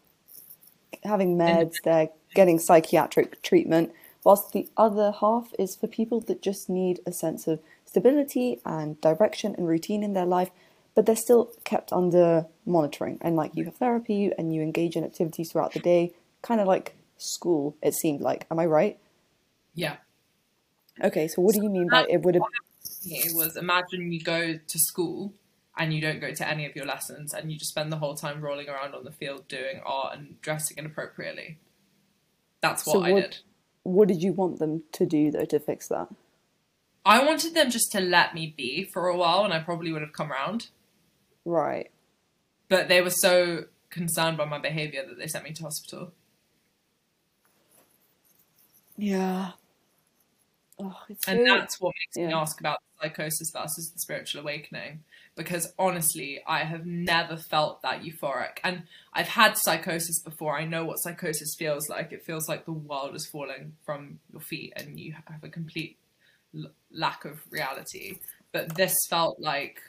having 1.04 1.38
meds, 1.38 1.76
they're 1.82 2.10
getting 2.34 2.58
psychiatric 2.58 3.40
treatment, 3.42 3.92
whilst 4.24 4.52
the 4.52 4.68
other 4.76 5.14
half 5.20 5.54
is 5.58 5.74
for 5.74 5.86
people 5.86 6.20
that 6.20 6.42
just 6.42 6.68
need 6.68 7.00
a 7.06 7.12
sense 7.12 7.46
of 7.46 7.60
stability 7.86 8.60
and 8.66 9.00
direction 9.00 9.54
and 9.56 9.68
routine 9.68 10.02
in 10.02 10.12
their 10.12 10.26
life, 10.26 10.50
but 10.94 11.06
they're 11.06 11.16
still 11.16 11.52
kept 11.64 11.92
under 11.92 12.46
monitoring. 12.66 13.18
And 13.20 13.36
like 13.36 13.52
you 13.54 13.64
have 13.64 13.76
therapy 13.76 14.30
and 14.36 14.54
you 14.54 14.62
engage 14.62 14.96
in 14.96 15.04
activities 15.04 15.52
throughout 15.52 15.72
the 15.72 15.80
day, 15.80 16.12
kind 16.42 16.60
of 16.60 16.66
like 16.66 16.94
school, 17.16 17.76
it 17.82 17.94
seemed 17.94 18.20
like. 18.20 18.46
Am 18.50 18.58
I 18.58 18.66
right? 18.66 18.98
Yeah. 19.74 19.96
Okay, 21.02 21.28
so 21.28 21.40
what 21.40 21.54
do 21.54 21.62
you 21.62 21.70
mean 21.70 21.88
by 21.88 22.06
it 22.08 22.22
would 22.22 22.34
have? 22.34 22.42
It 23.04 23.34
was 23.34 23.56
imagine 23.56 24.12
you 24.12 24.20
go 24.22 24.54
to 24.58 24.78
school 24.78 25.32
and 25.76 25.94
you 25.94 26.00
don't 26.00 26.20
go 26.20 26.32
to 26.32 26.46
any 26.48 26.66
of 26.66 26.76
your 26.76 26.84
lessons 26.84 27.32
and 27.32 27.50
you 27.50 27.58
just 27.58 27.70
spend 27.70 27.90
the 27.90 27.96
whole 27.96 28.14
time 28.14 28.40
rolling 28.42 28.68
around 28.68 28.94
on 28.94 29.04
the 29.04 29.10
field 29.10 29.48
doing 29.48 29.80
art 29.86 30.16
and 30.18 30.40
dressing 30.42 30.76
inappropriately. 30.76 31.58
That's 32.60 32.86
what 32.86 32.92
So 32.92 33.02
I 33.02 33.12
what- 33.12 33.20
did. 33.22 33.38
What 33.84 34.06
did 34.06 34.22
you 34.22 34.32
want 34.32 34.60
them 34.60 34.84
to 34.92 35.04
do 35.06 35.32
though 35.32 35.44
to 35.46 35.58
fix 35.58 35.88
that? 35.88 36.06
I 37.04 37.24
wanted 37.24 37.54
them 37.54 37.68
just 37.68 37.90
to 37.92 38.00
let 38.00 38.32
me 38.32 38.54
be 38.56 38.84
for 38.84 39.08
a 39.08 39.16
while 39.16 39.44
and 39.44 39.52
I 39.52 39.58
probably 39.58 39.90
would 39.90 40.02
have 40.02 40.12
come 40.12 40.30
around. 40.30 40.68
Right. 41.44 41.90
But 42.68 42.88
they 42.88 43.00
were 43.02 43.10
so 43.10 43.64
concerned 43.90 44.36
by 44.38 44.44
my 44.46 44.58
behaviour 44.58 45.04
that 45.06 45.18
they 45.18 45.26
sent 45.26 45.44
me 45.44 45.52
to 45.52 45.62
hospital. 45.64 46.12
Yeah. 48.96 49.52
Oh, 50.78 50.96
it's 51.08 51.26
And 51.28 51.46
so- 51.46 51.54
that's 51.54 51.80
what 51.80 51.94
makes 52.00 52.16
me 52.28 52.32
ask 52.32 52.58
about 52.60 52.78
psychosis 53.00 53.50
versus 53.52 53.90
the 53.92 53.98
spiritual 53.98 54.42
awakening. 54.42 55.04
Because 55.34 55.72
honestly, 55.78 56.40
I 56.46 56.64
have 56.64 56.84
never 56.84 57.36
felt 57.38 57.80
that 57.82 58.02
euphoric. 58.02 58.58
And 58.62 58.82
I've 59.14 59.28
had 59.28 59.56
psychosis 59.56 60.20
before. 60.22 60.58
I 60.58 60.66
know 60.66 60.84
what 60.84 60.96
psychosis 60.98 61.54
feels 61.58 61.88
like. 61.88 62.12
It 62.12 62.22
feels 62.24 62.48
like 62.48 62.66
the 62.66 62.72
world 62.72 63.14
is 63.14 63.26
falling 63.26 63.76
from 63.84 64.20
your 64.30 64.42
feet 64.42 64.74
and 64.76 65.00
you 65.00 65.12
have 65.14 65.42
a 65.42 65.48
complete 65.48 65.96
l- 66.54 66.70
lack 66.90 67.24
of 67.24 67.40
reality. 67.50 68.18
But 68.52 68.74
this 68.76 68.94
felt 69.08 69.40
like, 69.40 69.80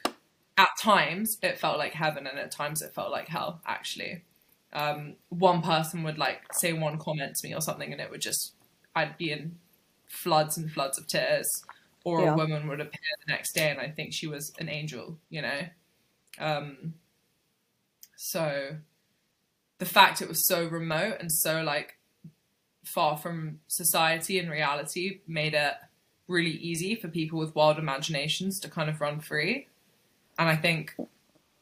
at 0.58 0.70
times, 0.82 1.38
it 1.42 1.60
felt 1.60 1.78
like 1.78 1.94
heaven, 1.94 2.28
and 2.28 2.38
at 2.40 2.52
times, 2.52 2.82
it 2.82 2.94
felt 2.94 3.12
like 3.12 3.28
hell, 3.28 3.62
actually. 3.66 4.24
Um, 4.72 5.16
one 5.30 5.62
person 5.62 6.04
would 6.04 6.18
like 6.18 6.42
say 6.54 6.74
one 6.74 6.98
comment 6.98 7.36
to 7.36 7.48
me 7.48 7.54
or 7.54 7.62
something, 7.62 7.92
and 7.92 8.02
it 8.02 8.10
would 8.10 8.22
just, 8.22 8.54
I'd 8.96 9.18
be 9.18 9.32
in 9.32 9.58
floods 10.08 10.58
and 10.58 10.72
floods 10.72 10.98
of 10.98 11.08
tears 11.08 11.48
or 12.04 12.22
Yeah. 12.22 12.34
a 12.34 12.38
woman 12.38 12.68
would 12.68 12.80
appear 12.82 13.00
the 13.26 13.32
next 13.32 13.54
day 13.54 13.70
and 13.72 13.80
I 13.80 13.90
think 13.90 14.14
she 14.14 14.28
was 14.28 14.52
an 14.60 14.70
angel, 14.70 15.18
you 15.30 15.42
know. 15.42 15.62
Um, 16.38 16.96
so 18.16 18.78
the 19.80 19.86
fact 19.86 20.22
it 20.22 20.28
was 20.28 20.46
so 20.46 20.66
remote 20.68 21.18
and 21.20 21.32
so 21.32 21.64
like 21.64 21.98
far 22.86 23.18
from 23.18 23.60
society 23.68 24.38
and 24.40 24.50
reality 24.50 25.22
made 25.28 25.54
it 25.54 25.74
really 26.28 26.52
easy 26.52 26.96
for 26.96 27.08
people 27.08 27.40
with 27.40 27.56
wild 27.56 27.78
imaginations 27.80 28.60
to 28.60 28.70
kind 28.70 28.90
of 28.90 29.02
run 29.02 29.20
free. 29.20 29.68
And 30.38 30.50
I 30.50 30.56
think 30.56 30.96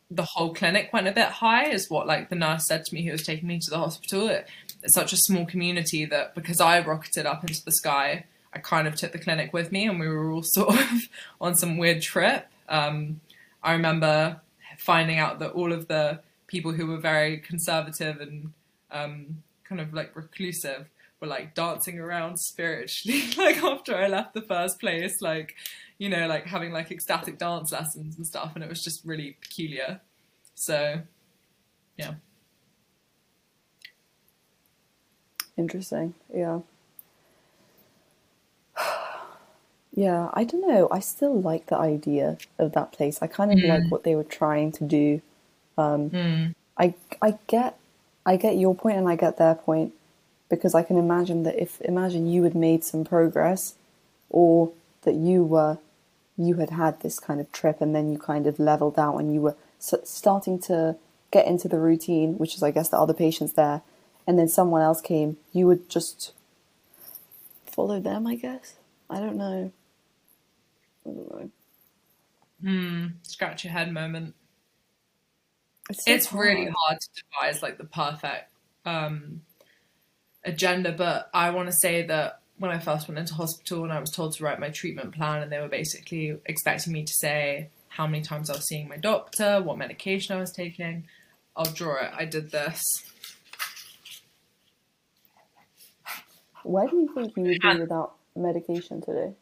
the 0.09 0.23
whole 0.23 0.53
clinic 0.53 0.91
went 0.91 1.07
a 1.07 1.11
bit 1.11 1.27
high, 1.27 1.69
is 1.69 1.89
what 1.89 2.07
like 2.07 2.29
the 2.29 2.35
nurse 2.35 2.67
said 2.67 2.83
to 2.85 2.93
me 2.93 3.05
who 3.05 3.11
was 3.11 3.23
taking 3.23 3.47
me 3.47 3.59
to 3.59 3.69
the 3.69 3.77
hospital. 3.77 4.27
It, 4.27 4.47
it's 4.83 4.93
such 4.93 5.13
a 5.13 5.17
small 5.17 5.45
community 5.45 6.05
that 6.05 6.35
because 6.35 6.59
I 6.59 6.81
rocketed 6.81 7.25
up 7.25 7.43
into 7.43 7.63
the 7.63 7.71
sky, 7.71 8.25
I 8.53 8.59
kind 8.59 8.87
of 8.87 8.95
took 8.95 9.13
the 9.13 9.19
clinic 9.19 9.53
with 9.53 9.71
me, 9.71 9.87
and 9.87 9.99
we 9.99 10.07
were 10.07 10.31
all 10.31 10.43
sort 10.45 10.79
of 10.79 11.09
on 11.39 11.55
some 11.55 11.77
weird 11.77 12.01
trip. 12.01 12.47
Um, 12.67 13.21
I 13.63 13.73
remember 13.73 14.41
finding 14.77 15.19
out 15.19 15.39
that 15.39 15.51
all 15.51 15.71
of 15.71 15.87
the 15.87 16.19
people 16.47 16.73
who 16.73 16.87
were 16.87 16.97
very 16.97 17.37
conservative 17.37 18.19
and 18.19 18.51
um, 18.91 19.43
kind 19.63 19.79
of 19.79 19.93
like 19.93 20.15
reclusive 20.15 20.89
were 21.21 21.27
like 21.27 21.53
dancing 21.53 21.99
around 21.99 22.37
spiritually, 22.37 23.23
like 23.37 23.63
after 23.63 23.95
I 23.95 24.07
left 24.07 24.33
the 24.33 24.41
first 24.41 24.79
place, 24.79 25.21
like 25.21 25.55
you 26.01 26.09
know, 26.09 26.25
like 26.25 26.47
having 26.47 26.71
like 26.71 26.89
ecstatic 26.89 27.37
dance 27.37 27.71
lessons 27.71 28.17
and 28.17 28.25
stuff, 28.25 28.53
and 28.55 28.63
it 28.63 28.69
was 28.69 28.83
just 28.83 29.05
really 29.05 29.37
peculiar. 29.39 30.01
So, 30.55 31.03
yeah. 31.95 32.15
Interesting. 35.55 36.15
Yeah. 36.33 36.61
Yeah, 39.93 40.29
I 40.33 40.45
don't 40.45 40.65
know. 40.65 40.87
I 40.89 41.01
still 41.01 41.41
like 41.41 41.65
the 41.65 41.75
idea 41.75 42.37
of 42.57 42.71
that 42.71 42.93
place. 42.93 43.19
I 43.21 43.27
kind 43.27 43.51
of 43.51 43.59
like 43.59 43.91
what 43.91 44.05
they 44.05 44.15
were 44.15 44.23
trying 44.23 44.71
to 44.71 44.85
do. 44.85 45.21
Mm. 45.77 46.55
I 46.77 46.93
I 47.21 47.37
get 47.47 47.77
I 48.25 48.37
get 48.37 48.55
your 48.55 48.73
point 48.73 48.97
and 48.97 49.09
I 49.09 49.17
get 49.17 49.37
their 49.37 49.53
point 49.53 49.91
because 50.49 50.73
I 50.73 50.83
can 50.83 50.97
imagine 50.97 51.43
that 51.43 51.61
if 51.61 51.81
imagine 51.81 52.25
you 52.25 52.43
had 52.43 52.55
made 52.55 52.85
some 52.85 53.03
progress 53.03 53.75
or 54.29 54.71
that 55.01 55.15
you 55.15 55.43
were 55.43 55.77
you 56.37 56.55
had 56.55 56.71
had 56.71 57.01
this 57.01 57.19
kind 57.19 57.39
of 57.39 57.51
trip 57.51 57.81
and 57.81 57.95
then 57.95 58.11
you 58.11 58.17
kind 58.17 58.47
of 58.47 58.59
leveled 58.59 58.97
out 58.97 59.17
and 59.17 59.33
you 59.33 59.41
were 59.41 59.55
starting 59.79 60.59
to 60.59 60.95
get 61.31 61.47
into 61.47 61.67
the 61.67 61.79
routine, 61.79 62.37
which 62.37 62.55
is 62.55 62.63
I 62.63 62.71
guess 62.71 62.89
the 62.89 62.97
other 62.97 63.13
patients 63.13 63.53
there, 63.53 63.81
and 64.27 64.37
then 64.37 64.47
someone 64.47 64.81
else 64.81 65.01
came, 65.01 65.37
you 65.53 65.67
would 65.67 65.89
just 65.89 66.33
follow 67.65 67.99
them, 67.99 68.27
I 68.27 68.35
guess. 68.35 68.75
I 69.09 69.19
don't 69.19 69.37
know. 69.37 69.71
I 71.05 71.09
don't 71.09 71.31
know. 71.31 71.49
Hmm. 72.61 73.07
Scratch 73.23 73.63
your 73.63 73.73
head 73.73 73.91
moment. 73.91 74.35
It's, 75.89 76.05
so 76.05 76.11
it's 76.11 76.31
really 76.31 76.65
hard. 76.65 76.75
hard 76.77 76.99
to 77.01 77.23
devise 77.23 77.63
like 77.63 77.77
the 77.77 77.85
perfect 77.85 78.51
um, 78.85 79.41
agenda, 80.45 80.91
but 80.91 81.29
I 81.33 81.49
want 81.49 81.69
to 81.69 81.73
say 81.73 82.03
that 82.03 82.40
when 82.61 82.69
I 82.69 82.77
first 82.77 83.07
went 83.07 83.17
into 83.17 83.33
hospital 83.33 83.83
and 83.83 83.91
I 83.91 83.99
was 83.99 84.11
told 84.11 84.35
to 84.35 84.43
write 84.43 84.59
my 84.59 84.69
treatment 84.69 85.15
plan, 85.15 85.41
and 85.41 85.51
they 85.51 85.59
were 85.59 85.67
basically 85.67 86.37
expecting 86.45 86.93
me 86.93 87.03
to 87.03 87.13
say 87.13 87.69
how 87.89 88.05
many 88.05 88.23
times 88.23 88.51
I 88.51 88.53
was 88.53 88.67
seeing 88.67 88.87
my 88.87 88.97
doctor, 88.97 89.63
what 89.63 89.79
medication 89.79 90.37
I 90.37 90.39
was 90.39 90.51
taking. 90.51 91.05
I'll 91.55 91.65
draw 91.65 91.95
it. 91.95 92.11
I 92.15 92.25
did 92.25 92.51
this. 92.51 92.79
Why 96.63 96.85
do 96.85 96.97
you 96.97 97.11
think 97.11 97.35
you 97.35 97.43
would 97.43 97.59
be 97.59 97.79
without 97.79 98.13
medication 98.35 99.01
today? 99.01 99.33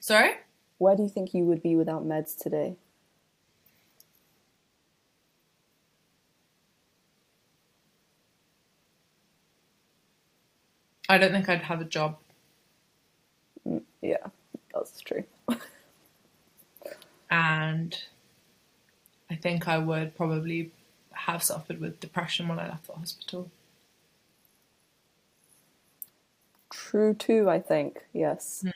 Sorry? 0.00 0.32
Why 0.78 0.96
do 0.96 1.04
you 1.04 1.08
think 1.08 1.32
you 1.32 1.44
would 1.44 1.62
be 1.62 1.76
without 1.76 2.04
meds 2.04 2.36
today? 2.36 2.74
I 11.08 11.18
don't 11.18 11.32
think 11.32 11.48
I'd 11.48 11.62
have 11.62 11.80
a 11.80 11.84
job. 11.84 12.16
Yeah, 14.02 14.26
that's 14.72 15.00
true. 15.00 15.24
and 17.30 17.98
I 19.30 19.34
think 19.34 19.68
I 19.68 19.78
would 19.78 20.16
probably 20.16 20.70
have 21.12 21.42
suffered 21.42 21.80
with 21.80 22.00
depression 22.00 22.48
when 22.48 22.58
I 22.58 22.68
left 22.68 22.86
the 22.86 22.94
hospital. 22.94 23.50
True 26.70 27.14
too, 27.14 27.48
I 27.48 27.60
think. 27.60 28.04
Yes. 28.12 28.64
Mm. 28.64 28.72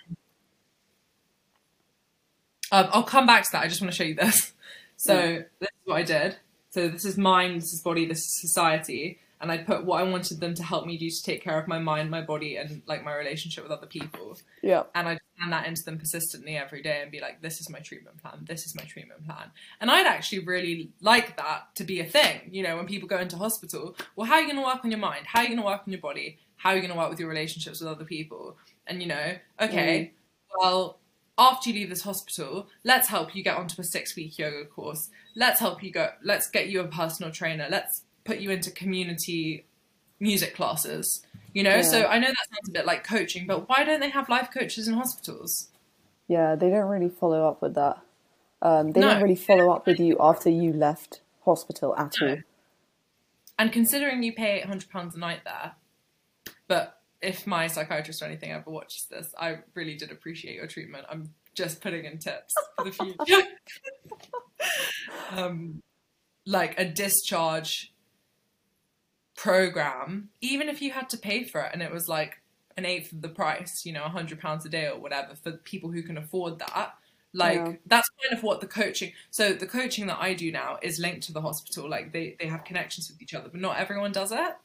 Um, 2.73 2.89
I'll 2.93 3.03
come 3.03 3.27
back 3.27 3.43
to 3.43 3.49
that. 3.53 3.65
I 3.65 3.69
just 3.69 3.81
want 3.81 3.93
to 3.93 3.97
show 3.97 4.05
you 4.05 4.15
this. 4.15 4.53
So 4.97 5.15
mm. 5.15 5.45
this 5.59 5.69
is 5.69 5.87
what 5.87 5.97
I 5.97 6.03
did. 6.03 6.37
So 6.71 6.89
this 6.89 7.05
is 7.05 7.19
mind, 7.19 7.63
this 7.63 7.73
is 7.73 7.83
body, 7.83 8.07
this 8.07 8.19
is 8.19 8.41
society, 8.41 9.19
and 9.41 9.51
I 9.51 9.59
put 9.59 9.85
what 9.85 10.01
I 10.01 10.03
wanted 10.03 10.41
them 10.41 10.55
to 10.55 10.63
help 10.63 10.87
me 10.87 10.99
do 10.99 11.09
to 11.09 11.23
take 11.23 11.43
care 11.43 11.59
of 11.59 11.67
my 11.67 11.79
mind, 11.79 12.11
my 12.11 12.21
body, 12.21 12.57
and 12.57 12.83
like 12.87 13.03
my 13.03 13.15
relationship 13.15 13.65
with 13.65 13.73
other 13.73 13.87
people. 13.87 14.37
Yeah. 14.63 14.85
And 14.95 15.09
I 15.09 15.19
hand 15.39 15.53
that 15.53 15.67
into 15.67 15.83
them 15.85 15.99
persistently 15.99 16.57
every 16.57 16.83
day 16.83 17.01
and 17.03 17.11
be 17.11 17.21
like, 17.21 17.41
"This 17.41 17.61
is 17.61 17.71
my 17.71 17.79
treatment 17.79 18.19
plan. 18.19 18.45
This 18.47 18.67
is 18.67 18.75
my 18.75 18.85
treatment 18.85 19.25
plan." 19.27 19.51
And 19.81 19.91
I'd 19.91 20.07
actually 20.07 20.41
really 20.41 20.93
like 21.01 21.37
that 21.39 21.75
to 21.77 21.85
be 21.85 22.01
a 22.01 22.05
thing. 22.05 22.51
You 22.51 22.63
know, 22.63 22.77
when 22.77 22.87
people 22.87 23.09
go 23.09 23.19
into 23.19 23.37
hospital, 23.37 23.97
well, 24.17 24.27
how 24.27 24.35
are 24.35 24.41
you 24.41 24.47
going 24.47 24.59
to 24.59 24.65
work 24.65 24.85
on 24.85 24.91
your 24.91 25.01
mind? 25.01 25.27
How 25.27 25.41
are 25.41 25.43
you 25.43 25.49
going 25.49 25.61
to 25.61 25.67
work 25.67 25.83
on 25.87 25.93
your 25.93 26.03
body? 26.03 26.39
How 26.57 26.71
are 26.71 26.75
you 26.77 26.83
going 26.83 26.93
to 26.93 26.99
work 26.99 27.09
with 27.09 27.19
your 27.19 27.29
relationships 27.29 27.81
with 27.81 27.89
other 27.89 28.05
people? 28.05 28.59
And 28.87 29.01
you 29.01 29.09
know, 29.09 29.37
okay, 29.61 30.13
mm. 30.13 30.59
well, 30.61 30.99
after 31.39 31.71
you 31.71 31.77
leave 31.77 31.89
this 31.89 32.03
hospital, 32.03 32.69
let's 32.85 33.09
help 33.09 33.35
you 33.35 33.43
get 33.43 33.57
onto 33.57 33.81
a 33.81 33.85
six 33.85 34.15
week 34.15 34.39
yoga 34.39 34.67
course. 34.67 35.09
Let's 35.35 35.59
help 35.59 35.83
you 35.83 35.91
go, 35.91 36.11
let's 36.23 36.51
get 36.51 36.69
you 36.69 36.81
a 36.81 36.89
personal 36.89 37.33
trainer. 37.33 37.67
Let's 37.71 38.03
put 38.31 38.39
you 38.41 38.51
into 38.51 38.71
community 38.71 39.67
music 40.21 40.55
classes. 40.55 41.27
You 41.53 41.65
know, 41.65 41.77
yeah. 41.77 41.83
so 41.83 42.07
I 42.07 42.19
know 42.21 42.29
that 42.29 42.47
sounds 42.49 42.69
a 42.69 42.71
bit 42.71 42.87
like 42.87 43.03
coaching, 43.03 43.45
but 43.47 43.69
why 43.69 43.83
don't 43.83 43.99
they 43.99 44.11
have 44.11 44.29
life 44.29 44.51
coaches 44.55 44.87
in 44.87 44.95
hospitals? 44.95 45.71
Yeah, 46.29 46.55
they 46.55 46.71
don't 46.71 46.89
really 46.89 47.09
follow 47.09 47.49
up 47.49 47.61
with 47.61 47.75
that. 47.75 47.99
Um, 48.63 48.93
they 48.93 49.01
no. 49.01 49.09
don't 49.09 49.23
really 49.23 49.35
follow 49.35 49.73
up 49.73 49.85
with 49.85 49.99
you 49.99 50.17
after 50.21 50.49
you 50.49 50.73
left 50.73 51.23
hospital 51.45 51.97
at 51.97 52.15
no. 52.21 52.29
all. 52.29 52.37
And 53.59 53.73
considering 53.73 54.23
you 54.23 54.33
pay 54.33 54.63
£800 54.65 55.15
a 55.15 55.19
night 55.19 55.41
there, 55.45 55.73
but 56.69 57.01
if 57.21 57.49
my 57.49 57.67
psychiatrist 57.67 58.23
or 58.23 58.27
anything 58.27 58.53
ever 58.53 58.71
watches 58.71 59.07
this, 59.11 59.35
I 59.39 59.59
really 59.75 59.97
did 59.97 60.13
appreciate 60.13 60.55
your 60.55 60.69
treatment. 60.69 61.05
I'm 61.11 61.35
just 61.55 61.81
putting 61.81 62.05
in 62.05 62.19
tips 62.19 62.55
for 62.77 62.85
the 62.85 62.93
future. 62.93 63.43
um, 65.37 65.83
like 66.47 66.79
a 66.79 66.85
discharge 66.85 67.93
program, 69.41 70.29
even 70.43 70.69
if 70.69 70.83
you 70.83 70.91
had 70.91 71.09
to 71.09 71.17
pay 71.17 71.45
for 71.45 71.63
it 71.63 71.71
and 71.73 71.83
it 71.83 71.91
was 71.91 72.11
like 72.11 72.43
an 72.77 72.85
eighth 72.85 73.11
of 73.11 73.23
the 73.23 73.29
price, 73.29 73.87
you 73.87 73.93
know, 73.93 74.05
a 74.05 74.09
hundred 74.09 74.39
pounds 74.39 74.67
a 74.67 74.69
day 74.69 74.87
or 74.87 75.01
whatever 75.01 75.35
for 75.35 75.53
people 75.53 75.91
who 75.91 76.03
can 76.03 76.19
afford 76.19 76.59
that. 76.59 76.95
Like 77.33 77.57
yeah. 77.57 77.73
that's 77.87 78.11
kind 78.23 78.37
of 78.37 78.43
what 78.43 78.61
the 78.61 78.67
coaching. 78.67 79.13
So 79.31 79.55
the 79.55 79.67
coaching 79.67 80.07
that 80.09 80.19
I 80.21 80.35
do 80.35 80.53
now 80.53 80.79
is 80.83 80.99
linked 80.99 81.23
to 81.23 81.33
the 81.33 81.41
hospital. 81.41 81.89
Like 81.89 82.13
they 82.13 82.37
they 82.39 82.49
have 82.49 82.65
connections 82.65 83.11
with 83.11 83.23
each 83.23 83.33
other, 83.33 83.49
but 83.49 83.61
not 83.61 83.79
everyone 83.79 84.13
does 84.13 84.31
it. 84.31 84.57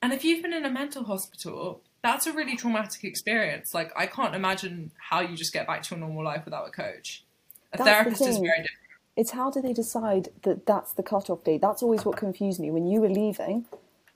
And 0.00 0.12
if 0.12 0.24
you've 0.24 0.42
been 0.42 0.52
in 0.52 0.64
a 0.64 0.70
mental 0.70 1.02
hospital, 1.02 1.82
that's 2.02 2.28
a 2.28 2.32
really 2.32 2.56
traumatic 2.56 3.02
experience. 3.02 3.74
Like 3.74 3.90
I 3.96 4.06
can't 4.06 4.36
imagine 4.36 4.92
how 4.96 5.22
you 5.22 5.36
just 5.36 5.52
get 5.52 5.66
back 5.66 5.82
to 5.84 5.94
a 5.94 5.98
normal 5.98 6.22
life 6.22 6.44
without 6.44 6.68
a 6.68 6.70
coach. 6.70 7.24
A 7.72 7.78
that's 7.78 7.88
therapist 7.88 8.22
is 8.22 8.38
very 8.38 8.58
different. 8.58 8.83
It's 9.16 9.30
how 9.30 9.50
do 9.50 9.60
they 9.60 9.72
decide 9.72 10.28
that 10.42 10.66
that's 10.66 10.92
the 10.92 11.02
cutoff 11.02 11.44
date? 11.44 11.60
That's 11.60 11.82
always 11.82 12.04
what 12.04 12.16
confused 12.16 12.60
me 12.60 12.70
when 12.70 12.86
you 12.86 13.00
were 13.00 13.08
leaving, 13.08 13.66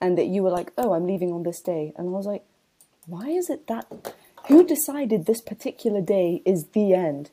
and 0.01 0.17
that 0.17 0.27
you 0.27 0.43
were 0.43 0.49
like, 0.49 0.71
"Oh, 0.77 0.93
I'm 0.93 1.07
leaving 1.07 1.31
on 1.31 1.43
this 1.43 1.61
day," 1.61 1.93
and 1.95 2.07
I 2.07 2.11
was 2.11 2.25
like, 2.25 2.43
"Why 3.05 3.29
is 3.29 3.49
it 3.49 3.67
that? 3.67 3.85
Who 4.47 4.65
decided 4.65 5.25
this 5.25 5.41
particular 5.41 6.01
day 6.01 6.41
is 6.45 6.67
the 6.67 6.93
end? 6.93 7.31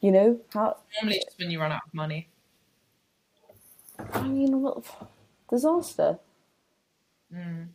You 0.00 0.12
know 0.12 0.40
how? 0.52 0.76
Normally, 1.00 1.22
it's 1.26 1.38
when 1.38 1.50
you 1.50 1.60
run 1.60 1.72
out 1.72 1.82
of 1.86 1.94
money. 1.94 2.28
I 4.12 4.28
mean, 4.28 4.60
what 4.60 4.84
disaster. 5.48 6.18
Mm. 7.34 7.68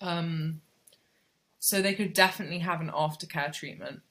Um, 0.00 0.60
so 1.58 1.82
they 1.82 1.94
could 1.94 2.12
definitely 2.12 2.60
have 2.60 2.80
an 2.80 2.90
aftercare 2.90 3.52
treatment. 3.52 4.02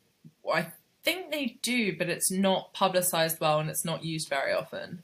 I 0.52 0.68
think 1.08 1.32
they 1.32 1.58
do, 1.62 1.98
but 1.98 2.10
it's 2.10 2.30
not 2.30 2.74
publicized 2.74 3.40
well 3.40 3.60
and 3.60 3.70
it's 3.70 3.86
not 3.86 4.04
used 4.04 4.28
very 4.28 4.52
often. 4.52 5.02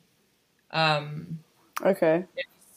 Um, 0.71 1.39
okay. 1.81 2.25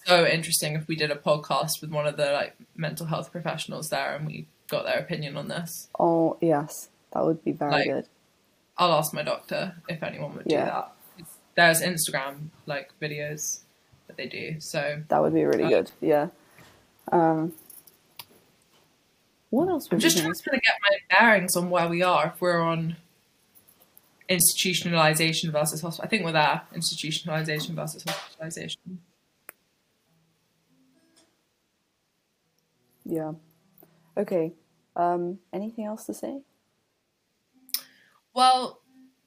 so 0.05 0.25
interesting 0.25 0.75
if 0.75 0.87
we 0.87 0.95
did 0.95 1.11
a 1.11 1.17
podcast 1.17 1.81
with 1.81 1.91
one 1.91 2.07
of 2.07 2.17
the 2.17 2.31
like 2.31 2.55
mental 2.77 3.07
health 3.07 3.33
professionals 3.33 3.89
there 3.89 4.15
and 4.15 4.27
we 4.27 4.47
got 4.69 4.85
their 4.85 4.99
opinion 4.99 5.37
on 5.37 5.49
this. 5.49 5.89
Oh 5.99 6.37
yes, 6.41 6.89
that 7.13 7.25
would 7.25 7.43
be 7.43 7.51
very 7.51 7.73
like, 7.73 7.87
good. 7.87 8.07
I'll 8.79 8.93
ask 8.93 9.13
my 9.13 9.23
doctor 9.23 9.75
if 9.89 10.05
anyone 10.05 10.37
would 10.37 10.47
yeah. 10.47 10.65
do 10.65 10.71
that. 10.71 10.93
There's 11.57 11.81
Instagram 11.83 12.51
like 12.67 12.93
videos 13.03 13.61
that 14.07 14.17
they 14.17 14.27
do, 14.27 14.61
so 14.61 15.03
that 15.09 15.21
would 15.21 15.35
be 15.35 15.45
really 15.45 15.65
uh, 15.65 15.71
good. 15.71 15.91
Yeah. 16.01 16.29
Um, 17.11 17.55
what 19.51 19.69
else? 19.69 19.89
I'm 19.91 19.99
just 19.99 20.19
trying 20.19 20.33
to 20.33 20.51
get 20.51 20.75
my 20.83 20.97
bearings 21.11 21.57
on 21.57 21.71
where 21.71 21.89
we 21.89 22.03
are. 22.03 22.27
If 22.27 22.41
we're 22.41 22.61
on 22.61 22.97
institutionalization 24.29 25.51
versus 25.51 25.81
hospital, 25.81 26.05
I 26.05 26.09
think 26.09 26.25
we're 26.25 26.33
there. 26.33 26.63
Institutionalization 26.75 27.75
versus 27.75 28.05
hospitalization. 28.07 29.01
Yeah. 33.05 33.33
Okay. 34.17 34.53
Um, 34.97 35.39
anything 35.53 35.85
else 35.85 36.05
to 36.07 36.15
say? 36.15 36.41
Well, 38.35 38.81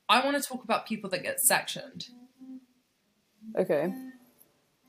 I 0.08 0.24
want 0.24 0.42
to 0.42 0.48
talk 0.48 0.64
about 0.64 0.86
people 0.86 1.10
that 1.12 1.24
get 1.24 1.40
sectioned. 1.40 2.08
Okay. 3.58 3.94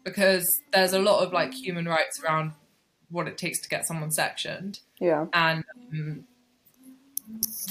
Because 0.05 0.47
there's 0.73 0.93
a 0.93 0.99
lot 0.99 1.23
of 1.23 1.33
like 1.33 1.55
human 1.55 1.87
rights 1.87 2.21
around 2.23 2.53
what 3.11 3.29
it 3.29 3.37
takes 3.39 3.61
to 3.61 3.69
get 3.69 3.87
someone 3.87 4.11
sectioned. 4.11 4.81
Yeah. 4.99 5.27
And 5.33 5.65
um, 5.93 6.25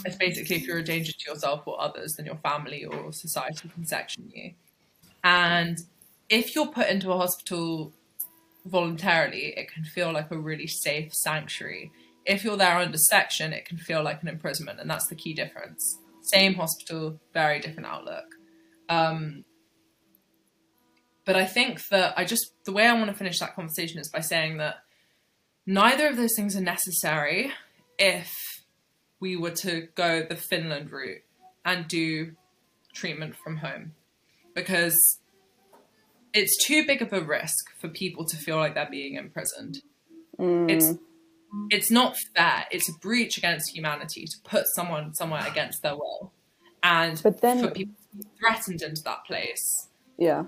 it's 0.05 0.15
basically 0.15 0.57
if 0.57 0.67
you're 0.67 0.79
a 0.79 0.83
danger 0.83 1.11
to 1.11 1.31
yourself 1.31 1.63
or 1.65 1.81
others, 1.81 2.15
then 2.15 2.25
your 2.25 2.37
family 2.37 2.85
or 2.85 3.11
society 3.11 3.69
can 3.69 3.85
section 3.85 4.29
you. 4.33 4.53
And 5.23 5.77
if 6.29 6.55
you're 6.55 6.67
put 6.67 6.89
into 6.89 7.11
a 7.11 7.17
hospital 7.17 7.93
voluntarily, 8.65 9.53
it 9.57 9.71
can 9.71 9.83
feel 9.83 10.11
like 10.11 10.31
a 10.31 10.37
really 10.37 10.67
safe 10.67 11.13
sanctuary. 11.13 11.91
If 12.25 12.43
you're 12.43 12.57
there 12.57 12.77
under 12.77 12.97
section, 12.97 13.53
it 13.53 13.65
can 13.65 13.77
feel 13.77 14.03
like 14.03 14.21
an 14.21 14.27
imprisonment, 14.27 14.79
and 14.79 14.89
that's 14.89 15.07
the 15.07 15.15
key 15.15 15.33
difference. 15.33 15.97
Same 16.21 16.53
hospital, 16.55 17.19
very 17.33 17.59
different 17.59 17.87
outlook. 17.87 18.35
Um, 18.87 19.45
but 21.25 21.35
I 21.35 21.45
think 21.45 21.87
that 21.89 22.13
I 22.17 22.25
just 22.25 22.53
the 22.65 22.71
way 22.71 22.87
I 22.87 22.93
want 22.93 23.07
to 23.07 23.13
finish 23.13 23.39
that 23.39 23.55
conversation 23.55 23.99
is 23.99 24.09
by 24.09 24.19
saying 24.19 24.57
that 24.57 24.83
Neither 25.71 26.07
of 26.07 26.17
those 26.17 26.33
things 26.35 26.55
are 26.55 26.61
necessary 26.61 27.51
if 27.99 28.48
we 29.19 29.35
were 29.35 29.51
to 29.51 29.87
go 29.95 30.23
the 30.27 30.35
Finland 30.35 30.91
route 30.91 31.21
and 31.65 31.87
do 31.87 32.33
treatment 32.93 33.35
from 33.35 33.57
home 33.57 33.93
because 34.55 34.97
it's 36.33 36.65
too 36.65 36.85
big 36.85 37.01
of 37.01 37.11
a 37.13 37.21
risk 37.21 37.65
for 37.79 37.87
people 37.87 38.25
to 38.25 38.37
feel 38.37 38.57
like 38.57 38.75
they're 38.75 38.89
being 38.89 39.15
imprisoned. 39.15 39.81
Mm. 40.39 40.69
It's 40.69 40.93
it's 41.71 41.89
not 41.89 42.15
fair. 42.35 42.65
It's 42.71 42.87
a 42.89 42.93
breach 42.93 43.37
against 43.37 43.75
humanity 43.75 44.25
to 44.25 44.37
put 44.43 44.65
someone 44.75 45.15
somewhere 45.15 45.45
against 45.47 45.81
their 45.81 45.95
will, 45.95 46.31
and 46.83 47.19
but 47.23 47.41
then, 47.41 47.59
for 47.59 47.71
people 47.71 47.95
to 48.11 48.17
be 48.17 48.23
threatened 48.39 48.81
into 48.81 49.01
that 49.03 49.25
place. 49.25 49.87
Yeah. 50.17 50.45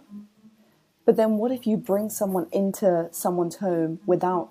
But 1.05 1.15
then, 1.17 1.37
what 1.37 1.51
if 1.51 1.65
you 1.65 1.77
bring 1.77 2.09
someone 2.11 2.47
into 2.51 3.09
someone's 3.11 3.55
home 3.55 3.99
without 4.05 4.49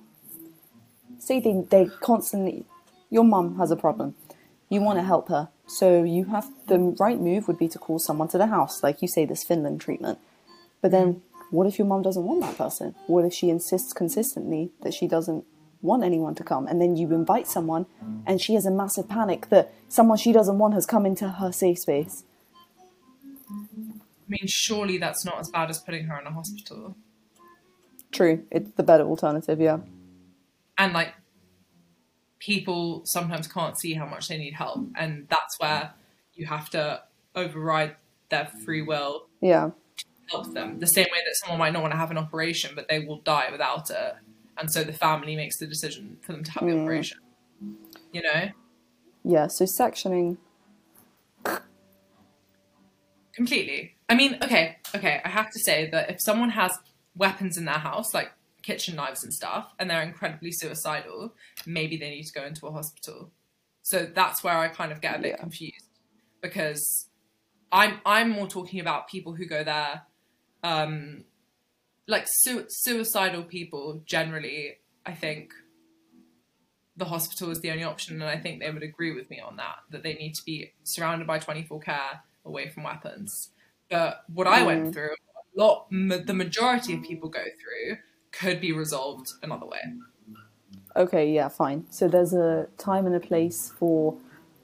say 1.21 1.41
they, 1.41 1.65
they 1.71 1.87
constantly, 2.01 2.65
your 3.11 3.25
mum 3.25 3.59
has 3.59 3.71
a 3.71 3.77
problem, 3.77 4.15
you 4.69 4.81
want 4.81 4.99
to 4.99 5.03
help 5.03 5.29
her. 5.29 5.49
So 5.67 6.03
you 6.03 6.27
have 6.27 6.49
the 6.67 6.79
right 6.79 7.21
move 7.21 7.47
would 7.47 7.59
be 7.59 7.69
to 7.69 7.79
call 7.79 7.99
someone 7.99 8.29
to 8.29 8.39
the 8.39 8.47
house, 8.47 8.83
like 8.83 9.03
you 9.03 9.09
say, 9.09 9.25
this 9.25 9.45
Finland 9.45 9.81
treatment. 9.81 10.19
But 10.81 10.91
then, 10.93 11.23
what 11.51 11.67
if 11.67 11.79
your 11.79 11.87
mum 11.87 12.03
doesn't 12.03 12.25
want 12.25 12.41
that 12.41 12.57
person? 12.57 12.95
What 13.07 13.25
if 13.25 13.33
she 13.33 13.51
insists 13.51 13.93
consistently 13.93 14.71
that 14.83 14.95
she 14.95 15.07
doesn't 15.07 15.45
want 15.83 16.05
anyone 16.05 16.35
to 16.37 16.45
come? 16.45 16.67
And 16.67 16.81
then 16.81 16.97
you 16.97 17.13
invite 17.13 17.47
someone, 17.47 17.87
and 18.27 18.41
she 18.41 18.55
has 18.55 18.67
a 18.67 18.71
massive 18.71 19.09
panic 19.09 19.49
that 19.51 19.73
someone 19.89 20.19
she 20.19 20.33
doesn't 20.33 20.59
want 20.59 20.75
has 20.75 20.87
come 20.87 21.07
into 21.07 21.29
her 21.29 21.53
safe 21.53 21.81
space. 21.81 22.25
I 23.51 24.29
mean, 24.29 24.47
surely 24.47 24.99
that's 24.99 25.25
not 25.25 25.41
as 25.41 25.51
bad 25.51 25.71
as 25.71 25.79
putting 25.79 26.05
her 26.07 26.21
in 26.21 26.27
a 26.27 26.33
hospital. 26.33 26.97
True, 28.13 28.45
it's 28.51 28.71
the 28.73 28.83
better 28.83 29.05
alternative, 29.05 29.61
yeah 29.61 29.79
and 30.81 30.95
like 30.95 31.13
people 32.41 33.03
sometimes 33.05 33.47
can't 33.47 33.79
see 33.79 33.95
how 33.95 34.07
much 34.07 34.29
they 34.29 34.37
need 34.37 34.55
help 34.55 34.81
and 34.97 35.27
that's 35.29 35.59
where 35.59 35.93
you 36.35 36.47
have 36.47 36.69
to 36.71 37.01
override 37.37 37.95
their 38.31 38.51
free 38.65 38.83
will 38.83 39.27
yeah. 39.41 39.71
help 40.31 40.53
them. 40.53 40.81
The 40.81 40.87
same 40.87 41.07
way 41.13 41.19
that 41.25 41.37
someone 41.37 41.59
might 41.59 41.73
not 41.73 41.83
want 41.83 41.93
to 41.93 41.99
have 41.99 42.11
an 42.11 42.19
operation 42.19 42.73
but 42.75 42.89
they 42.89 43.01
will 43.01 43.21
die 43.21 43.49
without 43.53 43.91
it 43.91 44.17
and 44.59 44.73
so 44.73 44.83
the 44.83 44.93
family 44.93 45.37
makes 45.37 45.59
the 45.59 45.67
decision 45.67 46.17
for 46.23 46.33
them 46.33 46.43
to 46.43 46.51
have 46.53 46.65
the 46.67 46.73
mm. 46.73 46.83
operation. 46.83 47.19
You 48.13 48.23
know? 48.23 48.51
Yeah 49.23 49.47
so 49.47 49.65
sectioning. 49.65 50.39
Completely. 53.35 53.95
I 54.09 54.15
mean, 54.17 54.39
okay, 54.43 54.79
okay, 54.95 55.21
I 55.25 55.29
have 55.29 55.51
to 55.51 55.59
say 55.61 55.89
that 55.91 56.11
if 56.11 56.17
someone 56.21 56.51
has 56.51 56.77
weapons 57.15 57.57
in 57.57 57.65
their 57.65 57.75
house, 57.75 58.13
like 58.13 58.33
kitchen 58.63 58.97
knives 58.97 59.23
and 59.25 59.33
stuff, 59.33 59.73
and 59.79 59.89
they're 59.91 60.03
incredibly 60.03 60.53
suicidal, 60.53 61.35
maybe 61.67 61.97
they 61.97 62.11
need 62.11 62.25
to 62.25 62.33
go 62.33 62.45
into 62.45 62.67
a 62.67 62.73
hospital. 62.73 63.31
So 63.83 64.07
that's 64.07 64.43
where 64.45 64.57
I 64.59 64.69
kind 64.69 64.93
of 64.93 65.01
get 65.01 65.17
a 65.17 65.23
bit 65.23 65.29
Yeah. 65.31 65.37
confused 65.37 65.87
because 66.41 67.09
I'm 67.73 68.01
I'm 68.05 68.31
more 68.31 68.47
talking 68.49 68.81
about 68.81 69.09
people 69.09 69.35
who 69.35 69.47
go 69.47 69.63
there, 69.65 70.03
um, 70.63 71.25
like 72.07 72.27
su- 72.29 72.67
suicidal 72.69 73.45
people. 73.45 74.03
Generally, 74.05 74.79
I 75.07 75.13
think 75.15 75.53
the 76.97 77.05
hospital 77.07 77.51
is 77.51 77.61
the 77.61 77.71
only 77.71 77.85
option, 77.85 78.21
and 78.21 78.31
I 78.31 78.39
think 78.39 78.61
they 78.61 78.71
would 78.71 78.83
agree 78.83 79.13
with 79.13 79.31
me 79.31 79.41
on 79.41 79.57
that. 79.57 79.77
That 79.91 80.03
they 80.03 80.15
need 80.15 80.35
to 80.35 80.43
be 80.45 80.73
surrounded 80.85 81.27
by 81.27 81.39
twenty 81.39 81.63
four 81.63 81.81
care, 81.81 82.23
away 82.45 82.69
from 82.69 82.83
weapons. 82.83 83.51
But 83.89 84.25
what 84.29 84.47
I 84.47 84.63
went 84.63 84.87
Mm. 84.89 84.93
through, 84.93 85.15
a 85.57 85.61
lot, 85.61 85.89
the 85.91 86.35
majority 86.35 86.95
of 86.95 87.03
people 87.03 87.29
go 87.29 87.43
through, 87.43 87.99
could 88.33 88.61
be 88.61 88.73
resolved 88.73 89.33
another 89.43 89.67
way. 89.67 89.81
Okay, 90.97 91.31
yeah, 91.31 91.49
fine. 91.49 91.87
So 91.91 92.09
there's 92.09 92.33
a 92.33 92.69
time 92.79 93.07
and 93.07 93.15
a 93.15 93.21
place 93.21 93.73
for 93.79 94.17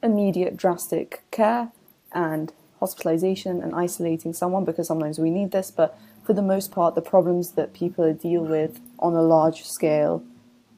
immediate 0.03 0.57
drastic 0.57 1.23
care 1.31 1.71
and 2.13 2.53
hospitalization 2.81 3.63
and 3.63 3.75
isolating 3.75 4.33
someone 4.33 4.65
because 4.65 4.87
sometimes 4.87 5.19
we 5.19 5.31
need 5.31 5.51
this, 5.53 5.71
but 5.71 5.99
for 6.25 6.33
the 6.33 6.43
most 6.43 6.73
part, 6.73 6.95
the 6.95 7.03
problems 7.03 7.53
that 7.53 7.73
people 7.73 8.13
deal 8.13 8.43
with 8.43 8.81
on 8.99 9.15
a 9.15 9.23
large 9.23 9.63
scale 9.65 10.23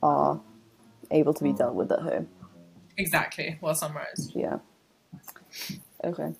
are 0.02 0.40
able 1.10 1.32
to 1.32 1.42
be 1.42 1.52
dealt 1.52 1.74
with 1.74 1.90
at 1.90 2.00
home. 2.00 2.28
Exactly, 2.96 3.58
well 3.60 3.74
summarized. 3.74 4.32
Yeah. 4.34 4.58
Okay. 6.04 6.34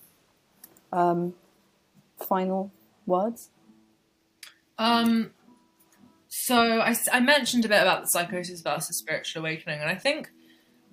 Um, 0.91 1.33
final 2.17 2.71
words? 3.05 3.49
Um, 4.77 5.31
so 6.49 6.81
I 7.11 7.19
mentioned 7.19 7.63
a 7.65 7.69
bit 7.69 7.79
about 7.79 8.01
the 8.01 8.07
psychosis 8.07 8.61
versus 8.61 8.97
spiritual 8.97 9.41
awakening, 9.41 9.81
and 9.81 9.87
I 9.87 9.93
think 9.93 10.31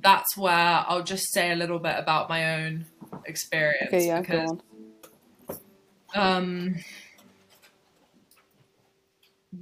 that's 0.03 0.37
where 0.37 0.85
I'll 0.87 1.03
just 1.03 1.33
say 1.33 1.51
a 1.51 1.57
little 1.57 1.79
bit 1.79 1.95
about 1.97 2.29
my 2.29 2.63
own 2.63 2.85
experience. 3.25 3.89
Okay, 3.89 4.07
yeah, 4.07 4.21
because, 4.21 4.53
go 6.13 6.21
on. 6.21 6.37
Um, 6.39 6.75